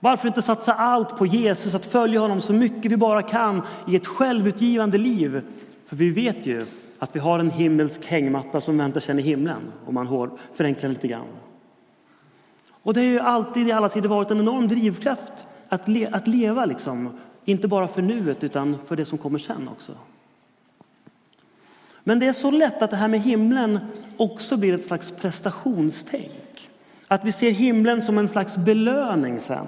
Varför 0.00 0.28
inte 0.28 0.42
satsa 0.42 0.74
allt 0.74 1.16
på 1.16 1.26
Jesus, 1.26 1.74
att 1.74 1.86
följa 1.86 2.20
honom 2.20 2.40
så 2.40 2.52
mycket 2.52 2.92
vi 2.92 2.96
bara 2.96 3.22
kan 3.22 3.62
i 3.88 3.96
ett 3.96 4.06
självutgivande 4.06 4.98
liv? 4.98 5.42
För 5.84 5.96
vi 5.96 6.10
vet 6.10 6.46
ju 6.46 6.66
att 6.98 7.16
vi 7.16 7.20
har 7.20 7.38
en 7.38 7.50
himmelsk 7.50 8.06
hängmatta 8.06 8.60
som 8.60 8.78
väntar 8.78 9.00
sen 9.00 9.18
i 9.18 9.22
himlen, 9.22 9.72
om 9.86 9.94
man 9.94 10.30
förenklar 10.54 10.90
lite 10.90 11.08
grann. 11.08 11.26
Och 12.82 12.94
det 12.94 13.00
har 13.00 13.06
ju 13.06 13.20
alltid 13.20 13.68
i 13.68 13.72
alla 13.72 13.88
tider 13.88 14.08
varit 14.08 14.30
en 14.30 14.40
enorm 14.40 14.68
drivkraft 14.68 15.46
att, 15.68 15.88
le 15.88 16.08
att 16.12 16.26
leva, 16.26 16.64
liksom. 16.64 17.18
inte 17.44 17.68
bara 17.68 17.88
för 17.88 18.02
nuet 18.02 18.44
utan 18.44 18.78
för 18.86 18.96
det 18.96 19.04
som 19.04 19.18
kommer 19.18 19.38
sen 19.38 19.68
också. 19.68 19.92
Men 22.04 22.18
det 22.18 22.26
är 22.26 22.32
så 22.32 22.50
lätt 22.50 22.82
att 22.82 22.90
det 22.90 22.96
här 22.96 23.08
med 23.08 23.20
himlen 23.20 23.78
också 24.16 24.56
blir 24.56 24.74
ett 24.74 24.84
slags 24.84 25.10
prestationstänk. 25.10 26.39
Att 27.12 27.24
vi 27.24 27.32
ser 27.32 27.50
himlen 27.50 28.02
som 28.02 28.18
en 28.18 28.28
slags 28.28 28.56
belöning 28.56 29.40
sen. 29.40 29.66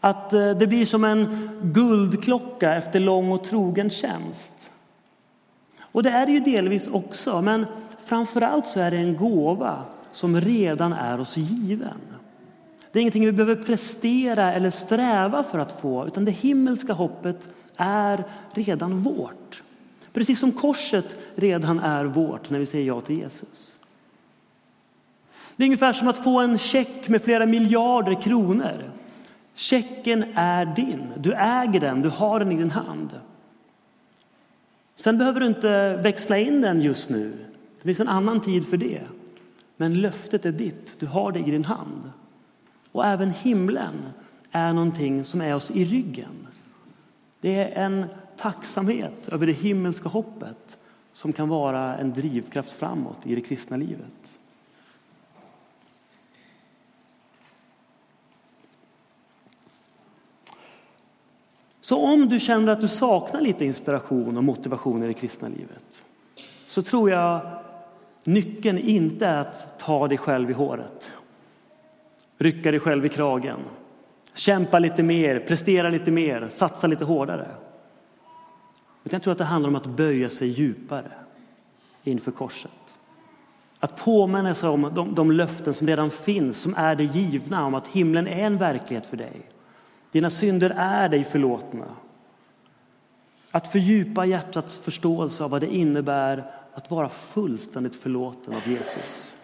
Att 0.00 0.32
eh, 0.32 0.50
det 0.50 0.66
blir 0.66 0.86
som 0.86 1.04
en 1.04 1.50
guldklocka 1.62 2.74
efter 2.74 3.00
lång 3.00 3.32
och 3.32 3.44
trogen 3.44 3.90
tjänst. 3.90 4.70
Och 5.92 6.02
det 6.02 6.10
är 6.10 6.26
det 6.26 6.32
ju 6.32 6.40
delvis 6.40 6.88
också, 6.88 7.42
men 7.42 7.66
framförallt 8.04 8.66
så 8.66 8.80
är 8.80 8.90
det 8.90 8.96
en 8.96 9.16
gåva 9.16 9.82
som 10.12 10.40
redan 10.40 10.92
är 10.92 11.20
oss 11.20 11.36
given. 11.36 12.00
Det 12.92 12.98
är 12.98 13.00
ingenting 13.00 13.26
vi 13.26 13.32
behöver 13.32 13.62
prestera 13.62 14.52
eller 14.52 14.70
sträva 14.70 15.42
för 15.42 15.58
att 15.58 15.80
få, 15.80 16.06
utan 16.06 16.24
det 16.24 16.30
himmelska 16.30 16.92
hoppet 16.92 17.48
är 17.76 18.24
redan 18.54 18.98
vårt. 18.98 19.62
Precis 20.12 20.40
som 20.40 20.52
korset 20.52 21.16
redan 21.34 21.78
är 21.78 22.04
vårt 22.04 22.50
när 22.50 22.58
vi 22.58 22.66
säger 22.66 22.86
ja 22.86 23.00
till 23.00 23.18
Jesus. 23.18 23.73
Det 25.56 25.62
är 25.62 25.66
ungefär 25.66 25.92
som 25.92 26.08
att 26.08 26.18
få 26.18 26.40
en 26.40 26.58
check 26.58 27.08
med 27.08 27.22
flera 27.22 27.46
miljarder 27.46 28.22
kronor. 28.22 28.90
Checken 29.54 30.24
är 30.34 30.66
din. 30.66 31.12
Du 31.16 31.32
äger 31.32 31.80
den, 31.80 32.02
du 32.02 32.08
har 32.08 32.38
den 32.38 32.52
i 32.52 32.56
din 32.56 32.70
hand. 32.70 33.20
Sen 34.94 35.18
behöver 35.18 35.40
du 35.40 35.46
inte 35.46 35.96
växla 35.96 36.38
in 36.38 36.60
den 36.60 36.80
just 36.80 37.10
nu. 37.10 37.32
Det 37.78 37.82
finns 37.82 38.00
en 38.00 38.08
annan 38.08 38.40
tid 38.40 38.68
för 38.68 38.76
det. 38.76 39.00
Men 39.76 40.00
löftet 40.00 40.46
är 40.46 40.52
ditt, 40.52 41.00
du 41.00 41.06
har 41.06 41.32
det 41.32 41.38
i 41.38 41.50
din 41.50 41.64
hand. 41.64 42.10
Och 42.92 43.06
även 43.06 43.30
himlen 43.30 43.94
är 44.50 44.72
någonting 44.72 45.24
som 45.24 45.40
är 45.40 45.54
oss 45.54 45.70
i 45.70 45.84
ryggen. 45.84 46.46
Det 47.40 47.60
är 47.60 47.84
en 47.84 48.06
tacksamhet 48.36 49.28
över 49.32 49.46
det 49.46 49.52
himmelska 49.52 50.08
hoppet 50.08 50.78
som 51.12 51.32
kan 51.32 51.48
vara 51.48 51.96
en 51.96 52.12
drivkraft 52.12 52.72
framåt 52.72 53.26
i 53.26 53.34
det 53.34 53.40
kristna 53.40 53.76
livet. 53.76 54.34
Så 61.84 61.98
om 61.98 62.28
du 62.28 62.40
känner 62.40 62.72
att 62.72 62.80
du 62.80 62.88
saknar 62.88 63.40
lite 63.40 63.64
inspiration 63.64 64.36
och 64.36 64.44
motivation 64.44 65.02
i 65.02 65.06
det 65.06 65.14
kristna 65.14 65.48
livet 65.48 66.04
så 66.66 66.82
tror 66.82 67.10
jag 67.10 67.40
nyckeln 68.24 68.78
inte 68.78 69.26
är 69.26 69.40
att 69.40 69.78
ta 69.78 70.08
dig 70.08 70.18
själv 70.18 70.50
i 70.50 70.52
håret, 70.52 71.12
rycka 72.38 72.70
dig 72.70 72.80
själv 72.80 73.06
i 73.06 73.08
kragen, 73.08 73.56
kämpa 74.34 74.78
lite 74.78 75.02
mer, 75.02 75.38
prestera 75.40 75.90
lite 75.90 76.10
mer, 76.10 76.48
satsa 76.52 76.86
lite 76.86 77.04
hårdare. 77.04 77.48
Utan 79.04 79.16
jag 79.16 79.22
tror 79.22 79.32
att 79.32 79.38
det 79.38 79.44
handlar 79.44 79.68
om 79.68 79.76
att 79.76 79.86
böja 79.86 80.30
sig 80.30 80.48
djupare 80.48 81.12
inför 82.04 82.30
korset. 82.30 82.94
Att 83.78 83.96
påminna 83.96 84.54
sig 84.54 84.68
om 84.68 84.90
de, 84.94 85.14
de 85.14 85.32
löften 85.32 85.74
som 85.74 85.86
redan 85.86 86.10
finns, 86.10 86.60
som 86.60 86.74
är 86.76 86.94
det 86.94 87.04
givna, 87.04 87.66
om 87.66 87.74
att 87.74 87.86
himlen 87.86 88.28
är 88.28 88.46
en 88.46 88.58
verklighet 88.58 89.06
för 89.06 89.16
dig. 89.16 89.42
Dina 90.14 90.30
synder 90.30 90.70
är 90.76 91.08
dig 91.08 91.24
förlåtna. 91.24 91.96
Att 93.50 93.68
fördjupa 93.68 94.24
hjärtats 94.24 94.78
förståelse 94.78 95.44
av 95.44 95.50
vad 95.50 95.60
det 95.60 95.74
innebär 95.74 96.50
att 96.74 96.90
vara 96.90 97.08
fullständigt 97.08 97.96
förlåten 97.96 98.54
av 98.54 98.68
Jesus. 98.68 99.34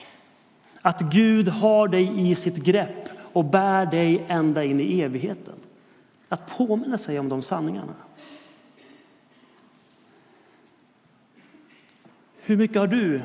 Att 0.83 1.01
Gud 1.01 1.49
har 1.49 1.89
dig 1.89 2.31
i 2.31 2.35
sitt 2.35 2.57
grepp 2.57 3.09
och 3.33 3.45
bär 3.45 3.87
dig 3.87 4.25
ända 4.29 4.65
in 4.65 4.81
i 4.81 5.01
evigheten. 5.01 5.55
Att 6.29 6.57
påminna 6.59 6.99
sig 6.99 7.19
om 7.19 7.29
de 7.29 7.43
sanningarna. 7.43 7.95
Hur 12.41 12.57
mycket 12.57 12.77
har 12.77 12.87
du 12.87 13.23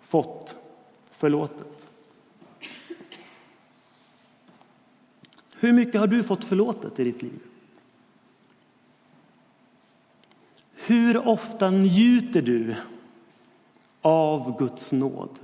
fått 0.00 0.56
förlåtet? 1.10 1.91
Hur 5.62 5.72
mycket 5.72 6.00
har 6.00 6.06
du 6.06 6.22
fått 6.22 6.44
förlåtet 6.44 7.00
i 7.00 7.04
ditt 7.04 7.22
liv? 7.22 7.40
Hur 10.74 11.28
ofta 11.28 11.70
njuter 11.70 12.42
du 12.42 12.74
av 14.00 14.58
Guds 14.58 14.92
nåd? 14.92 15.38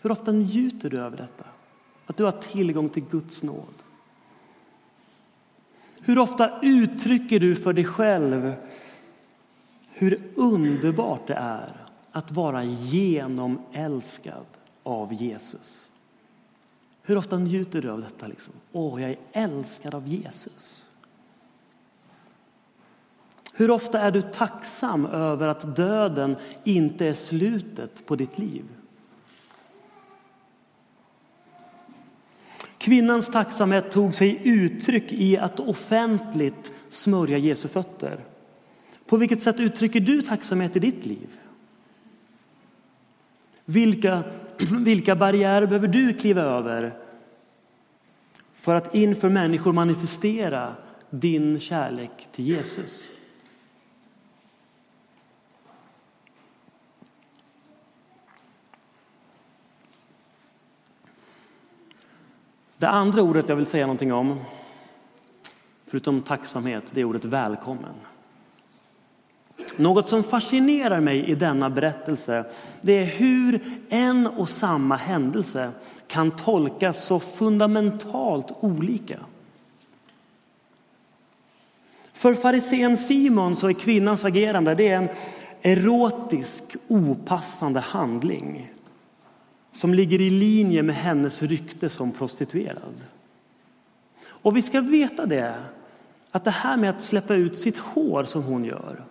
Hur 0.00 0.12
ofta 0.12 0.32
njuter 0.32 0.90
du 0.90 1.00
över 1.00 1.16
detta? 1.16 1.44
Att 2.06 2.16
du 2.16 2.24
har 2.24 2.32
tillgång 2.32 2.88
till 2.88 3.04
Guds 3.10 3.42
nåd? 3.42 3.74
Hur 6.00 6.18
ofta 6.18 6.60
uttrycker 6.62 7.40
du 7.40 7.56
för 7.56 7.72
dig 7.72 7.84
själv 7.84 8.54
hur 9.88 10.22
underbart 10.34 11.26
det 11.26 11.34
är 11.34 11.76
att 12.12 12.32
vara 12.32 12.64
genomälskad 12.64 14.46
av 14.82 15.14
Jesus? 15.14 15.89
Hur 17.10 17.16
ofta 17.16 17.38
njuter 17.38 17.82
du 17.82 17.90
av 17.90 18.00
detta? 18.00 18.26
Liksom? 18.26 18.52
Åh, 18.72 19.02
jag 19.02 19.10
är 19.10 19.16
älskad 19.32 19.94
av 19.94 20.08
Jesus. 20.08 20.86
Hur 23.54 23.70
ofta 23.70 24.00
är 24.00 24.10
du 24.10 24.22
tacksam 24.22 25.06
över 25.06 25.48
att 25.48 25.76
döden 25.76 26.36
inte 26.64 27.06
är 27.06 27.14
slutet 27.14 28.06
på 28.06 28.16
ditt 28.16 28.38
liv? 28.38 28.64
Kvinnans 32.78 33.30
tacksamhet 33.30 33.90
tog 33.90 34.14
sig 34.14 34.40
uttryck 34.44 35.12
i 35.12 35.38
att 35.38 35.60
offentligt 35.60 36.72
smörja 36.88 37.38
Jesu 37.38 37.68
fötter. 37.68 38.20
På 39.06 39.16
vilket 39.16 39.42
sätt 39.42 39.60
uttrycker 39.60 40.00
du 40.00 40.22
tacksamhet 40.22 40.76
i 40.76 40.78
ditt 40.78 41.06
liv? 41.06 41.28
Vilka, 43.70 44.22
vilka 44.58 45.16
barriärer 45.16 45.66
behöver 45.66 45.88
du 45.88 46.12
kliva 46.12 46.42
över 46.42 46.98
för 48.52 48.74
att 48.74 48.94
inför 48.94 49.28
människor 49.28 49.72
manifestera 49.72 50.74
din 51.10 51.60
kärlek 51.60 52.28
till 52.32 52.44
Jesus? 52.44 53.10
Det 62.78 62.88
andra 62.88 63.22
ordet 63.22 63.48
jag 63.48 63.56
vill 63.56 63.66
säga 63.66 63.86
någonting 63.86 64.12
om, 64.12 64.40
förutom 65.86 66.22
tacksamhet, 66.22 66.84
det 66.90 67.00
är 67.00 67.04
ordet 67.04 67.24
välkommen. 67.24 67.94
Något 69.76 70.08
som 70.08 70.22
fascinerar 70.22 71.00
mig 71.00 71.30
i 71.30 71.34
denna 71.34 71.70
berättelse 71.70 72.44
det 72.80 72.98
är 72.98 73.04
hur 73.04 73.60
en 73.88 74.26
och 74.26 74.48
samma 74.48 74.96
händelse 74.96 75.70
kan 76.06 76.30
tolkas 76.30 77.04
så 77.04 77.20
fundamentalt 77.20 78.52
olika. 78.60 79.18
För 82.12 82.34
farisén 82.34 82.96
Simon 82.96 83.56
så 83.56 83.68
är 83.68 83.72
kvinnans 83.72 84.24
agerande 84.24 84.74
det 84.74 84.88
är 84.88 84.96
en 84.96 85.08
erotisk 85.62 86.76
opassande 86.88 87.80
handling 87.80 88.72
som 89.72 89.94
ligger 89.94 90.20
i 90.20 90.30
linje 90.30 90.82
med 90.82 90.96
hennes 90.96 91.42
rykte 91.42 91.88
som 91.88 92.12
prostituerad. 92.12 92.94
Och 94.28 94.56
vi 94.56 94.62
ska 94.62 94.80
veta 94.80 95.26
det, 95.26 95.54
att 96.30 96.44
det 96.44 96.50
här 96.50 96.76
med 96.76 96.90
att 96.90 97.02
släppa 97.02 97.34
ut 97.34 97.58
sitt 97.58 97.78
hår 97.78 98.24
som 98.24 98.42
hon 98.42 98.64
gör, 98.64 99.02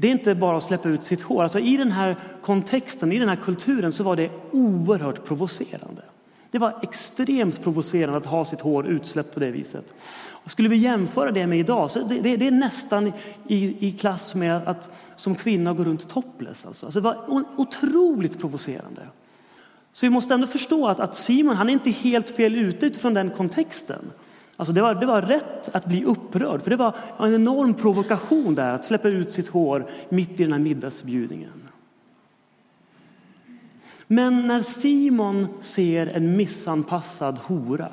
det 0.00 0.08
är 0.08 0.12
inte 0.12 0.34
bara 0.34 0.56
att 0.56 0.62
släppa 0.62 0.88
ut 0.88 1.04
sitt 1.04 1.22
hår. 1.22 1.42
Alltså 1.42 1.58
I 1.58 1.76
den 1.76 1.92
här 1.92 2.16
kontexten, 2.42 3.12
i 3.12 3.18
den 3.18 3.28
här 3.28 3.36
kulturen 3.36 3.92
så 3.92 4.04
var 4.04 4.16
det 4.16 4.32
oerhört 4.52 5.24
provocerande. 5.24 6.02
Det 6.50 6.58
var 6.58 6.78
extremt 6.82 7.62
provocerande 7.62 8.18
att 8.18 8.26
ha 8.26 8.44
sitt 8.44 8.60
hår 8.60 8.86
utsläppt 8.86 9.34
på 9.34 9.40
det 9.40 9.50
viset. 9.50 9.94
Och 10.30 10.50
skulle 10.50 10.68
vi 10.68 10.76
jämföra 10.76 11.32
det 11.32 11.46
med 11.46 11.58
idag, 11.58 11.90
så 11.90 11.98
det, 11.98 12.20
det, 12.20 12.36
det 12.36 12.46
är 12.46 12.50
nästan 12.50 13.12
i, 13.46 13.88
i 13.88 13.92
klass 13.92 14.34
med 14.34 14.68
att 14.68 14.92
som 15.16 15.34
kvinna 15.34 15.72
gå 15.72 15.84
runt 15.84 16.08
topless. 16.08 16.66
Alltså. 16.66 16.86
alltså 16.86 17.00
det 17.00 17.04
var 17.04 17.44
otroligt 17.56 18.40
provocerande. 18.40 19.02
Så 19.92 20.06
vi 20.06 20.10
måste 20.10 20.34
ändå 20.34 20.46
förstå 20.46 20.88
att, 20.88 21.00
att 21.00 21.16
Simon 21.16 21.56
han 21.56 21.68
är 21.68 21.72
inte 21.72 21.90
helt 21.90 22.30
fel 22.30 22.54
ute 22.54 22.86
utifrån 22.86 23.14
den 23.14 23.30
kontexten. 23.30 24.10
Alltså 24.60 24.72
det, 24.72 24.82
var, 24.82 24.94
det 24.94 25.06
var 25.06 25.22
rätt 25.22 25.74
att 25.74 25.86
bli 25.86 26.04
upprörd, 26.04 26.62
för 26.62 26.70
det 26.70 26.76
var 26.76 26.96
en 27.18 27.34
enorm 27.34 27.74
provokation 27.74 28.54
där 28.54 28.74
att 28.74 28.84
släppa 28.84 29.08
ut 29.08 29.32
sitt 29.32 29.48
hår 29.48 29.90
mitt 30.08 30.40
i 30.40 30.42
den 30.42 30.52
här 30.52 30.58
middagsbjudningen. 30.58 31.68
Men 34.06 34.46
när 34.46 34.62
Simon 34.62 35.48
ser 35.60 36.16
en 36.16 36.36
missanpassad 36.36 37.38
hora 37.38 37.92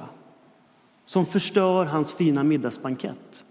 som 1.05 1.25
förstör 1.25 1.85
hans 1.85 2.13
fina 2.13 2.43
middagsbankett 2.43 3.43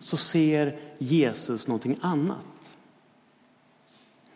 så 0.00 0.16
ser 0.16 0.78
Jesus 0.98 1.66
någonting 1.66 1.98
annat. 2.00 2.76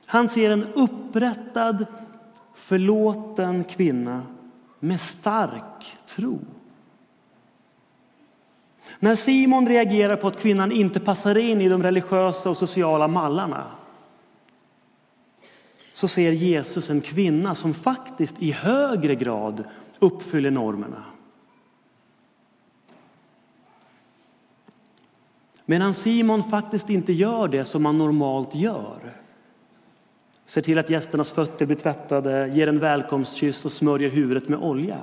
Han 0.06 0.28
ser 0.28 0.50
en 0.50 0.64
upprättad 0.74 1.86
förlåten 2.54 3.64
kvinna 3.64 4.22
med 4.78 5.00
stark 5.00 5.96
tro. 6.06 6.38
När 8.98 9.14
Simon 9.14 9.68
reagerar 9.68 10.16
på 10.16 10.28
att 10.28 10.42
kvinnan 10.42 10.72
inte 10.72 11.00
passar 11.00 11.38
in 11.38 11.60
i 11.60 11.68
de 11.68 11.82
religiösa 11.82 12.50
och 12.50 12.56
sociala 12.56 13.08
mallarna 13.08 13.66
så 15.92 16.08
ser 16.08 16.32
Jesus 16.32 16.90
en 16.90 17.00
kvinna 17.00 17.54
som 17.54 17.74
faktiskt 17.74 18.42
i 18.42 18.52
högre 18.52 19.14
grad 19.14 19.64
uppfyller 19.98 20.50
normerna. 20.50 21.04
Medan 25.66 25.94
Simon 25.94 26.42
faktiskt 26.42 26.90
inte 26.90 27.12
gör 27.12 27.48
det 27.48 27.64
som 27.64 27.82
man 27.82 27.98
normalt 27.98 28.54
gör 28.54 29.12
ser 30.50 30.60
till 30.60 30.78
att 30.78 30.90
gästernas 30.90 31.32
fötter 31.32 31.66
blir 31.66 31.76
tvättade, 31.76 32.48
ger 32.48 32.66
en 32.66 32.78
välkomstkyss 32.78 33.64
och 33.64 33.72
smörjer 33.72 34.10
huvudet 34.10 34.48
med 34.48 34.58
olja. 34.58 34.98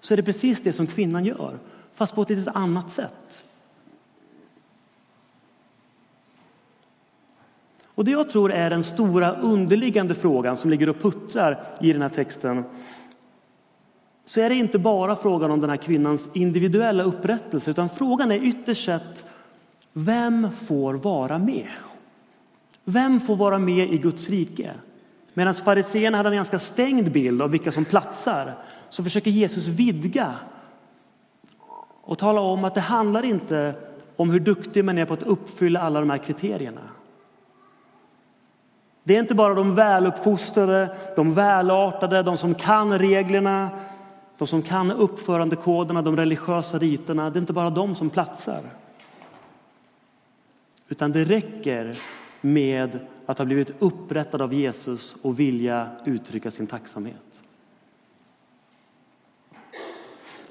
Så 0.00 0.14
är 0.14 0.16
det 0.16 0.22
precis 0.22 0.60
det 0.60 0.72
som 0.72 0.86
kvinnan 0.86 1.24
gör, 1.24 1.58
fast 1.96 2.14
på 2.14 2.22
ett 2.22 2.28
lite 2.28 2.50
annat 2.50 2.92
sätt. 2.92 3.44
Och 7.94 8.04
det 8.04 8.10
jag 8.10 8.30
tror 8.30 8.52
är 8.52 8.70
den 8.70 8.84
stora 8.84 9.32
underliggande 9.32 10.14
frågan 10.14 10.56
som 10.56 10.70
ligger 10.70 10.88
och 10.88 11.00
puttrar 11.00 11.64
i 11.80 11.92
den 11.92 12.02
här 12.02 12.08
texten 12.08 12.64
så 14.24 14.40
är 14.40 14.48
det 14.48 14.54
inte 14.54 14.78
bara 14.78 15.16
frågan 15.16 15.50
om 15.50 15.60
den 15.60 15.70
här 15.70 15.76
kvinnans 15.76 16.28
individuella 16.34 17.02
upprättelse 17.02 17.70
utan 17.70 17.88
frågan 17.88 18.30
är 18.30 18.44
ytterst 18.44 18.84
sett 18.84 19.24
vem 19.92 20.50
får 20.50 20.94
vara 20.94 21.38
med? 21.38 21.70
Vem 22.84 23.20
får 23.20 23.36
vara 23.36 23.58
med 23.58 23.92
i 23.92 23.98
Guds 23.98 24.30
rike? 24.30 24.70
Medan 25.34 25.54
fariséerna 25.54 26.16
hade 26.16 26.28
en 26.28 26.36
ganska 26.36 26.58
stängd 26.58 27.12
bild 27.12 27.42
av 27.42 27.50
vilka 27.50 27.72
som 27.72 27.84
platsar 27.84 28.54
så 28.88 29.04
försöker 29.04 29.30
Jesus 29.30 29.66
vidga 29.66 30.34
och 32.06 32.18
tala 32.18 32.40
om 32.40 32.64
att 32.64 32.74
det 32.74 32.80
handlar 32.80 33.24
inte 33.24 33.74
om 34.16 34.30
hur 34.30 34.40
duktig 34.40 34.84
man 34.84 34.98
är 34.98 35.04
på 35.04 35.14
att 35.14 35.22
uppfylla 35.22 35.80
alla 35.80 36.00
de 36.00 36.10
här 36.10 36.18
kriterierna. 36.18 36.80
Det 39.04 39.16
är 39.16 39.20
inte 39.20 39.34
bara 39.34 39.54
de 39.54 39.74
väluppfostrade, 39.74 40.96
de 41.16 41.34
välartade, 41.34 42.22
de 42.22 42.36
som 42.36 42.54
kan 42.54 42.98
reglerna, 42.98 43.70
de 44.38 44.46
som 44.46 44.62
kan 44.62 44.92
uppförandekoderna, 44.92 46.02
de 46.02 46.16
religiösa 46.16 46.78
riterna. 46.78 47.30
Det 47.30 47.38
är 47.38 47.40
inte 47.40 47.52
bara 47.52 47.70
de 47.70 47.94
som 47.94 48.10
platsar. 48.10 48.60
Utan 50.88 51.12
det 51.12 51.24
räcker 51.24 51.98
med 52.40 52.98
att 53.26 53.38
ha 53.38 53.44
blivit 53.44 53.76
upprättad 53.78 54.42
av 54.42 54.54
Jesus 54.54 55.16
och 55.24 55.40
vilja 55.40 55.88
uttrycka 56.04 56.50
sin 56.50 56.66
tacksamhet. 56.66 57.25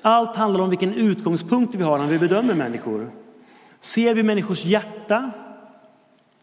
Allt 0.07 0.35
handlar 0.35 0.59
om 0.59 0.69
vilken 0.69 0.93
utgångspunkt 0.93 1.75
vi 1.75 1.83
har 1.83 1.97
när 1.97 2.07
vi 2.07 2.19
bedömer 2.19 2.53
människor. 2.53 3.11
Ser 3.79 4.13
vi 4.13 4.23
människors 4.23 4.65
hjärta 4.65 5.31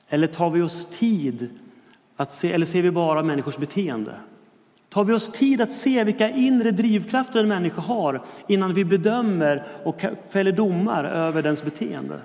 eller 0.08 0.26
tar 0.26 0.50
vi 0.50 0.62
oss 0.62 0.86
tid 0.86 1.50
att 2.16 2.32
se, 2.32 2.52
eller 2.52 2.66
ser 2.66 2.82
vi 2.82 2.90
bara 2.90 3.22
människors 3.22 3.56
beteende? 3.56 4.14
Tar 4.88 5.04
vi 5.04 5.12
oss 5.12 5.32
tid 5.32 5.60
att 5.60 5.72
se 5.72 6.04
vilka 6.04 6.30
inre 6.30 6.70
drivkrafter 6.70 7.40
en 7.40 7.48
människa 7.48 7.80
har 7.80 8.20
innan 8.46 8.74
vi 8.74 8.84
bedömer 8.84 9.66
och 9.84 10.04
fäller 10.28 10.52
domar 10.52 11.04
över 11.04 11.42
dens 11.42 11.62
beteende? 11.62 12.20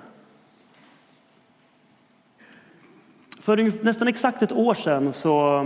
För 3.40 3.84
nästan 3.84 4.08
exakt 4.08 4.42
ett 4.42 4.52
år 4.52 4.74
sedan 4.74 5.12
så 5.12 5.64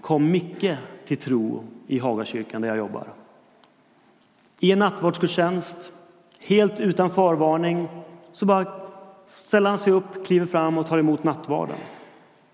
kom 0.00 0.30
Micke 0.30 0.76
till 1.06 1.16
tro 1.16 1.64
i 1.86 1.98
Hagakyrkan 1.98 2.62
där 2.62 2.68
jag 2.68 2.78
jobbar. 2.78 3.06
I 4.60 4.72
en 4.72 4.78
nattvardsgudstjänst, 4.78 5.92
helt 6.46 6.80
utan 6.80 7.10
förvarning, 7.10 7.88
så 8.32 8.46
bara 8.46 8.66
ställer 9.26 9.70
han 9.70 9.78
sig 9.78 9.92
upp, 9.92 10.26
kliver 10.26 10.46
fram 10.46 10.78
och 10.78 10.86
tar 10.86 10.98
emot 10.98 11.24
nattvarden. 11.24 11.76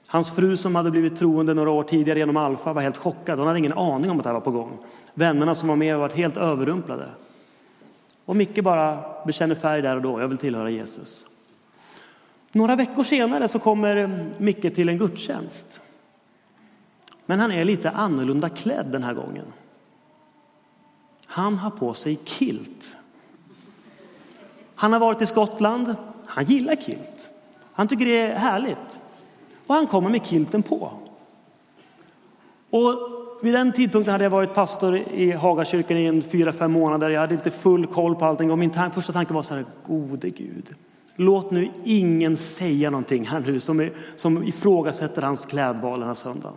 Hans 0.08 0.30
fru 0.36 0.56
som 0.56 0.74
hade 0.74 0.90
blivit 0.90 1.18
troende 1.18 1.54
några 1.54 1.70
år 1.70 1.82
tidigare 1.82 2.18
genom 2.18 2.36
Alfa 2.36 2.72
var 2.72 2.82
helt 2.82 2.96
chockad. 2.96 3.38
Hon 3.38 3.46
hade 3.46 3.58
ingen 3.58 3.78
aning 3.78 4.10
om 4.10 4.16
att 4.16 4.22
det 4.22 4.28
här 4.28 4.34
var 4.34 4.40
på 4.40 4.50
gång. 4.50 4.78
Vännerna 5.14 5.54
som 5.54 5.68
var 5.68 5.76
med 5.76 5.98
var 5.98 6.08
helt 6.08 6.36
överrumplade. 6.36 7.08
Och 8.24 8.36
Micke 8.36 8.64
bara 8.64 9.04
bekänner 9.26 9.54
färg 9.54 9.82
där 9.82 9.96
och 9.96 10.02
då. 10.02 10.20
Jag 10.20 10.28
vill 10.28 10.38
tillhöra 10.38 10.70
Jesus. 10.70 11.26
Några 12.52 12.76
veckor 12.76 13.04
senare 13.04 13.48
så 13.48 13.58
kommer 13.58 14.24
Micke 14.38 14.74
till 14.74 14.88
en 14.88 14.98
gudstjänst. 14.98 15.80
Men 17.26 17.40
han 17.40 17.52
är 17.52 17.64
lite 17.64 17.90
annorlunda 17.90 18.48
klädd 18.48 18.86
den 18.86 19.02
här 19.02 19.14
gången. 19.14 19.44
Han 21.32 21.58
har 21.58 21.70
på 21.70 21.94
sig 21.94 22.18
kilt. 22.24 22.94
Han 24.74 24.92
har 24.92 25.00
varit 25.00 25.22
i 25.22 25.26
Skottland. 25.26 25.94
Han 26.26 26.44
gillar 26.44 26.76
kilt. 26.76 27.30
Han 27.72 27.88
tycker 27.88 28.04
det 28.04 28.18
är 28.18 28.38
härligt. 28.38 29.00
Och 29.66 29.74
han 29.74 29.86
kommer 29.86 30.10
med 30.10 30.24
kilten 30.26 30.62
på. 30.62 30.90
Och 32.70 32.94
vid 33.42 33.54
den 33.54 33.72
tidpunkten 33.72 34.12
hade 34.12 34.24
jag 34.24 34.30
varit 34.30 34.54
pastor 34.54 34.96
i 34.96 35.32
Hagakyrkan 35.32 35.96
i 35.96 36.06
en 36.06 36.22
fyra, 36.22 36.52
fem 36.52 36.72
månader. 36.72 37.10
Jag 37.10 37.20
hade 37.20 37.34
inte 37.34 37.50
full 37.50 37.86
koll 37.86 38.16
på 38.16 38.24
allting 38.24 38.50
och 38.50 38.58
min 38.58 38.90
första 38.94 39.12
tanke 39.12 39.34
var 39.34 39.42
så 39.42 39.54
här, 39.54 39.64
gode 39.86 40.28
Gud. 40.28 40.68
Låt 41.16 41.50
nu 41.50 41.70
ingen 41.84 42.36
säga 42.36 42.90
någonting 42.90 43.26
här 43.26 43.40
nu 43.40 43.60
som, 43.60 43.80
är, 43.80 43.92
som 44.16 44.42
ifrågasätter 44.42 45.22
hans 45.22 45.46
klädval 45.46 45.98
den 45.98 46.08
här 46.08 46.14
söndagen. 46.14 46.56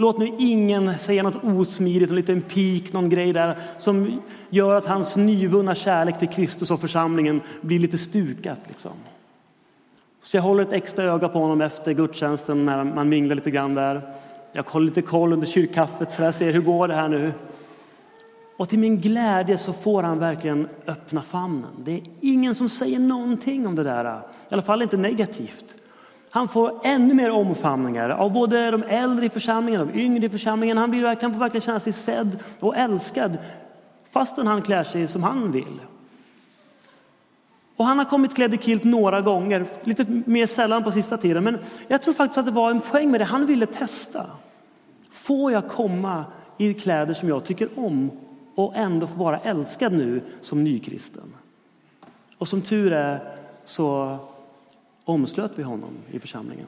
Låt 0.00 0.18
nu 0.18 0.30
ingen 0.38 0.98
säga 0.98 1.22
något 1.22 1.44
osmidigt, 1.44 2.10
en 2.10 2.16
liten 2.16 2.40
pik, 2.40 2.92
någon 2.92 3.08
grej 3.08 3.32
där 3.32 3.58
som 3.78 4.20
gör 4.50 4.74
att 4.74 4.86
hans 4.86 5.16
nyvunna 5.16 5.74
kärlek 5.74 6.18
till 6.18 6.28
Kristus 6.28 6.70
och 6.70 6.80
församlingen 6.80 7.40
blir 7.60 7.78
lite 7.78 7.98
stukat. 7.98 8.58
Liksom. 8.68 8.92
Så 10.20 10.36
jag 10.36 10.42
håller 10.42 10.62
ett 10.62 10.72
extra 10.72 11.04
öga 11.04 11.28
på 11.28 11.38
honom 11.38 11.60
efter 11.60 11.92
gudstjänsten 11.92 12.64
när 12.64 12.84
man 12.84 13.08
minglar 13.08 13.36
lite 13.36 13.50
grann 13.50 13.74
där. 13.74 14.02
Jag 14.52 14.62
håller 14.62 14.86
lite 14.86 15.02
koll 15.02 15.32
under 15.32 15.46
kyrkkaffet 15.46 16.12
så 16.12 16.22
jag 16.22 16.34
ser 16.34 16.52
hur 16.52 16.60
går 16.60 16.88
det 16.88 16.94
här 16.94 17.08
nu. 17.08 17.32
Och 18.56 18.68
till 18.68 18.78
min 18.78 18.98
glädje 18.98 19.58
så 19.58 19.72
får 19.72 20.02
han 20.02 20.18
verkligen 20.18 20.68
öppna 20.86 21.22
famnen. 21.22 21.70
Det 21.84 21.92
är 21.92 22.02
ingen 22.20 22.54
som 22.54 22.68
säger 22.68 22.98
någonting 22.98 23.66
om 23.66 23.74
det 23.74 23.82
där, 23.82 24.20
i 24.50 24.54
alla 24.54 24.62
fall 24.62 24.82
inte 24.82 24.96
negativt. 24.96 25.77
Han 26.30 26.48
får 26.48 26.80
ännu 26.84 27.14
mer 27.14 27.30
omfamningar 27.30 28.08
av 28.08 28.32
både 28.32 28.70
de 28.70 28.82
äldre 28.82 29.26
i 29.26 29.30
församlingen 29.30 29.80
och 29.80 29.86
de 29.86 30.00
yngre 30.00 30.26
i 30.26 30.28
församlingen. 30.28 30.78
Han, 30.78 30.90
blir, 30.90 31.02
han 31.22 31.32
får 31.32 31.40
verkligen 31.40 31.62
känna 31.62 31.80
sig 31.80 31.92
sedd 31.92 32.38
och 32.60 32.76
älskad 32.76 33.38
fastän 34.10 34.46
han 34.46 34.62
klär 34.62 34.84
sig 34.84 35.08
som 35.08 35.22
han 35.22 35.52
vill. 35.52 35.80
Och 37.76 37.84
han 37.84 37.98
har 37.98 38.04
kommit 38.04 38.34
klädd 38.34 38.54
i 38.54 38.58
kilt 38.58 38.84
några 38.84 39.20
gånger, 39.20 39.66
lite 39.84 40.22
mer 40.26 40.46
sällan 40.46 40.84
på 40.84 40.92
sista 40.92 41.16
tiden. 41.16 41.44
Men 41.44 41.58
jag 41.88 42.02
tror 42.02 42.14
faktiskt 42.14 42.38
att 42.38 42.44
det 42.44 42.50
var 42.50 42.70
en 42.70 42.80
poäng 42.80 43.10
med 43.10 43.20
det. 43.20 43.24
Han 43.24 43.46
ville 43.46 43.66
testa. 43.66 44.26
Får 45.10 45.52
jag 45.52 45.68
komma 45.68 46.24
i 46.58 46.74
kläder 46.74 47.14
som 47.14 47.28
jag 47.28 47.44
tycker 47.44 47.68
om 47.76 48.10
och 48.54 48.76
ändå 48.76 49.06
få 49.06 49.14
vara 49.14 49.38
älskad 49.38 49.92
nu 49.92 50.22
som 50.40 50.64
nykristen? 50.64 51.34
Och 52.38 52.48
som 52.48 52.62
tur 52.62 52.92
är 52.92 53.36
så 53.64 54.18
omslöt 55.08 55.52
vi 55.58 55.62
honom 55.62 55.90
i 56.10 56.18
församlingen. 56.18 56.66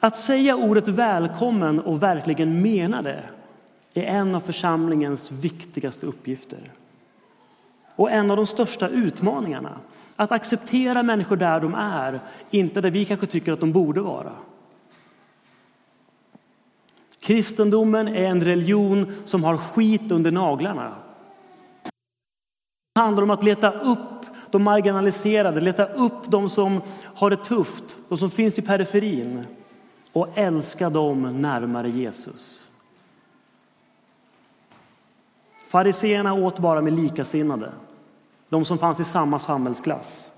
Att 0.00 0.16
säga 0.16 0.56
ordet 0.56 0.88
välkommen 0.88 1.80
och 1.80 2.02
verkligen 2.02 2.62
mena 2.62 3.02
det 3.02 3.24
är 3.94 4.04
en 4.04 4.34
av 4.34 4.40
församlingens 4.40 5.32
viktigaste 5.32 6.06
uppgifter. 6.06 6.58
Och 7.96 8.10
en 8.10 8.30
av 8.30 8.36
de 8.36 8.46
största 8.46 8.88
utmaningarna. 8.88 9.78
Att 10.16 10.32
acceptera 10.32 11.02
människor 11.02 11.36
där 11.36 11.60
de 11.60 11.74
är, 11.74 12.20
inte 12.50 12.80
där 12.80 12.90
vi 12.90 13.04
kanske 13.04 13.26
tycker 13.26 13.52
att 13.52 13.60
de 13.60 13.72
borde 13.72 14.00
vara. 14.00 14.32
Kristendomen 17.20 18.08
är 18.08 18.24
en 18.24 18.44
religion 18.44 19.12
som 19.24 19.44
har 19.44 19.56
skit 19.56 20.12
under 20.12 20.30
naglarna. 20.30 20.94
Det 22.94 23.00
handlar 23.00 23.22
om 23.22 23.30
att 23.30 23.44
leta 23.44 23.72
upp 23.72 24.11
de 24.52 24.62
marginaliserade, 24.62 25.60
leta 25.60 25.86
upp 25.86 26.30
de 26.30 26.48
som 26.48 26.80
har 27.14 27.30
det 27.30 27.44
tufft, 27.44 27.96
de 28.08 28.18
som 28.18 28.30
finns 28.30 28.58
i 28.58 28.62
periferin 28.62 29.46
och 30.12 30.28
älska 30.34 30.90
dem 30.90 31.40
närmare 31.40 31.90
Jesus. 31.90 32.70
Fariseerna 35.64 36.34
åt 36.34 36.58
bara 36.58 36.80
med 36.80 36.92
likasinnade, 36.92 37.72
de 38.48 38.64
som 38.64 38.78
fanns 38.78 39.00
i 39.00 39.04
samma 39.04 39.38
samhällsklass, 39.38 40.30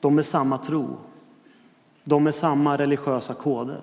de 0.00 0.14
med 0.14 0.26
samma 0.26 0.58
tro, 0.58 0.96
de 2.04 2.24
med 2.24 2.34
samma 2.34 2.76
religiösa 2.76 3.34
koder. 3.34 3.80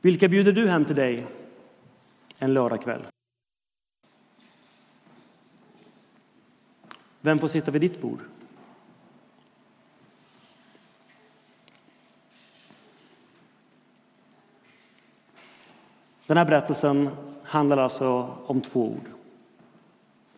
Vilka 0.00 0.28
bjuder 0.28 0.52
du 0.52 0.68
hem 0.68 0.84
till 0.84 0.96
dig 0.96 1.26
en 2.38 2.54
lördagkväll? 2.54 3.02
Vem 7.24 7.38
får 7.38 7.48
sitta 7.48 7.70
vid 7.70 7.80
ditt 7.80 8.00
bord? 8.00 8.18
Den 16.26 16.36
här 16.36 16.44
berättelsen 16.44 17.10
handlar 17.44 17.78
alltså 17.78 18.36
om 18.46 18.60
två 18.60 18.88
ord. 18.88 19.08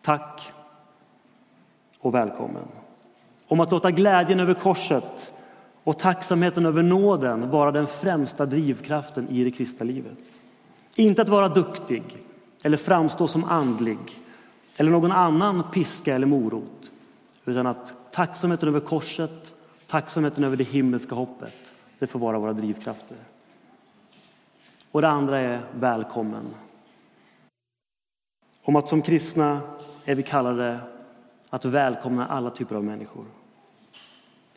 Tack 0.01 0.51
och 1.99 2.13
välkommen. 2.13 2.63
Om 3.47 3.59
att 3.59 3.71
låta 3.71 3.91
glädjen 3.91 4.39
över 4.39 4.53
korset 4.53 5.33
och 5.83 5.99
tacksamheten 5.99 6.65
över 6.65 6.83
nåden 6.83 7.49
vara 7.49 7.71
den 7.71 7.87
främsta 7.87 8.45
drivkraften 8.45 9.27
i 9.29 9.43
det 9.43 9.51
kristna 9.51 9.83
livet. 9.83 10.39
Inte 10.95 11.21
att 11.21 11.29
vara 11.29 11.49
duktig 11.49 12.03
eller 12.63 12.77
framstå 12.77 13.27
som 13.27 13.43
andlig 13.43 13.97
eller 14.77 14.91
någon 14.91 15.11
annan 15.11 15.63
piska 15.71 16.15
eller 16.15 16.27
morot. 16.27 16.91
Utan 17.45 17.67
att 17.67 18.11
tacksamheten 18.11 18.69
över 18.69 18.79
korset, 18.79 19.53
tacksamheten 19.87 20.43
över 20.43 20.57
det 20.57 20.63
himmelska 20.63 21.15
hoppet, 21.15 21.73
det 21.99 22.07
får 22.07 22.19
vara 22.19 22.39
våra 22.39 22.53
drivkrafter. 22.53 23.17
Och 24.91 25.01
det 25.01 25.09
andra 25.09 25.39
är 25.39 25.61
välkommen. 25.73 26.45
Om 28.61 28.75
att 28.75 28.89
som 28.89 29.01
kristna 29.01 29.61
är 30.05 30.15
vi 30.15 30.23
kallade 30.23 30.79
att 31.49 31.65
välkomna 31.65 32.27
alla 32.27 32.49
typer 32.49 32.75
av 32.75 32.83
människor. 32.83 33.25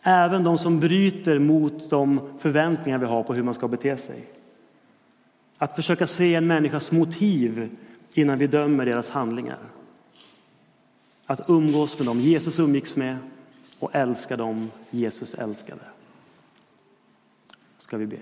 Även 0.02 0.44
de 0.44 0.58
som 0.58 0.80
bryter 0.80 1.38
mot 1.38 1.90
de 1.90 2.38
förväntningar 2.38 2.98
vi 2.98 3.06
har 3.06 3.22
på 3.22 3.34
hur 3.34 3.42
man 3.42 3.54
ska 3.54 3.68
bete 3.68 3.96
sig. 3.96 4.24
Att 5.58 5.76
försöka 5.76 6.06
se 6.06 6.34
en 6.34 6.46
människas 6.46 6.92
motiv 6.92 7.76
innan 8.14 8.38
vi 8.38 8.46
dömer 8.46 8.86
deras 8.86 9.10
handlingar. 9.10 9.58
Att 11.30 11.48
umgås 11.48 11.98
med 11.98 12.06
dem 12.06 12.20
Jesus 12.20 12.58
umgicks 12.58 12.96
med 12.96 13.16
och 13.78 13.94
älska 13.94 14.36
dem 14.36 14.70
Jesus 14.90 15.34
älskade. 15.34 15.82
Ska 17.78 17.96
vi 17.96 18.06
be. 18.06 18.16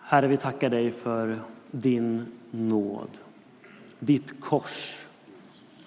Herre, 0.00 0.26
vi 0.26 0.36
tackar 0.36 0.70
dig 0.70 0.90
för 0.90 1.40
din 1.70 2.26
nåd, 2.50 3.10
ditt 3.98 4.40
kors, 4.40 5.06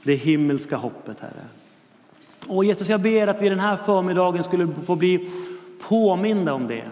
det 0.04 0.15
himmelska 0.15 0.77
hoppet, 0.77 1.19
Herre. 1.19 1.45
Och 2.47 2.65
Jesus, 2.65 2.89
jag 2.89 3.01
ber 3.01 3.27
att 3.27 3.41
vi 3.41 3.49
den 3.49 3.60
här 3.60 3.75
förmiddagen 3.75 4.43
skulle 4.43 4.67
få 4.86 4.95
bli 4.95 5.30
påminda 5.82 6.54
om 6.54 6.67
det. 6.67 6.89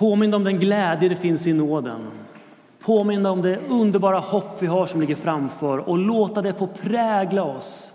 Påminn 0.00 0.34
om 0.34 0.44
den 0.44 0.58
glädje 0.58 1.08
det 1.08 1.16
finns 1.16 1.46
i 1.46 1.52
nåden. 1.52 2.00
Påminn 2.78 3.26
om 3.26 3.42
det 3.42 3.58
underbara 3.68 4.18
hopp 4.18 4.62
vi 4.62 4.66
har 4.66 4.86
som 4.86 5.00
ligger 5.00 5.14
framför 5.14 5.78
och 5.78 5.98
låta 5.98 6.42
det 6.42 6.52
få 6.52 6.66
prägla 6.66 7.44
oss 7.44 7.92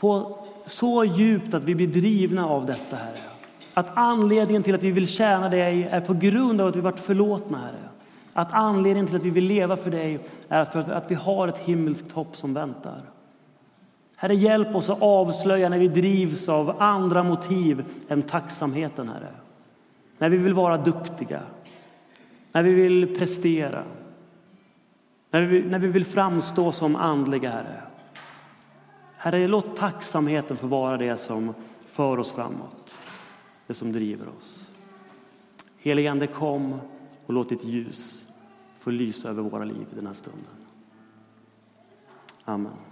på 0.00 0.38
så 0.66 1.04
djupt 1.04 1.54
att 1.54 1.64
vi 1.64 1.74
blir 1.74 1.86
drivna 1.86 2.48
av 2.48 2.66
detta, 2.66 2.96
Herre. 2.96 3.18
Att 3.74 3.90
anledningen 3.94 4.62
till 4.62 4.74
att 4.74 4.82
vi 4.82 4.90
vill 4.90 5.08
tjäna 5.08 5.48
dig 5.48 5.88
är 5.90 6.00
på 6.00 6.14
grund 6.14 6.60
av 6.60 6.68
att 6.68 6.76
vi 6.76 6.80
varit 6.80 7.00
förlåtna, 7.00 7.58
Herre. 7.58 7.88
Att 8.32 8.52
anledningen 8.52 9.06
till 9.06 9.16
att 9.16 9.22
vi 9.22 9.30
vill 9.30 9.46
leva 9.46 9.76
för 9.76 9.90
dig 9.90 10.18
är 10.48 10.64
för 10.64 10.92
att 10.92 11.10
vi 11.10 11.14
har 11.14 11.48
ett 11.48 11.58
himmelskt 11.58 12.12
hopp 12.12 12.36
som 12.36 12.54
väntar. 12.54 13.00
Herre, 14.16 14.34
hjälp 14.34 14.74
oss 14.74 14.90
att 14.90 15.02
avslöja 15.02 15.68
när 15.68 15.78
vi 15.78 15.88
drivs 15.88 16.48
av 16.48 16.82
andra 16.82 17.22
motiv 17.22 17.84
än 18.08 18.22
tacksamheten, 18.22 19.08
Herre. 19.08 19.32
När 20.18 20.28
vi 20.28 20.36
vill 20.36 20.54
vara 20.54 20.76
duktiga, 20.76 21.42
när 22.52 22.62
vi 22.62 22.74
vill 22.74 23.16
prestera, 23.18 23.84
när 25.30 25.42
vi, 25.42 25.62
när 25.62 25.78
vi 25.78 25.88
vill 25.88 26.04
framstå 26.04 26.72
som 26.72 26.96
andliga, 26.96 27.50
Herre. 27.50 27.82
Herre, 29.16 29.46
låt 29.46 29.76
tacksamheten 29.76 30.56
få 30.56 30.66
vara 30.66 30.96
det 30.96 31.16
som 31.16 31.54
för 31.80 32.18
oss 32.18 32.32
framåt, 32.32 33.00
det 33.66 33.74
som 33.74 33.92
driver 33.92 34.28
oss. 34.38 34.70
Helige 35.78 36.10
Ande, 36.10 36.26
kom 36.26 36.80
och 37.26 37.34
låt 37.34 37.48
ditt 37.48 37.64
ljus 37.64 38.26
få 38.76 38.90
lysa 38.90 39.28
över 39.28 39.42
våra 39.42 39.64
liv 39.64 39.86
den 39.94 40.06
här 40.06 40.14
stunden. 40.14 40.44
Amen. 42.44 42.87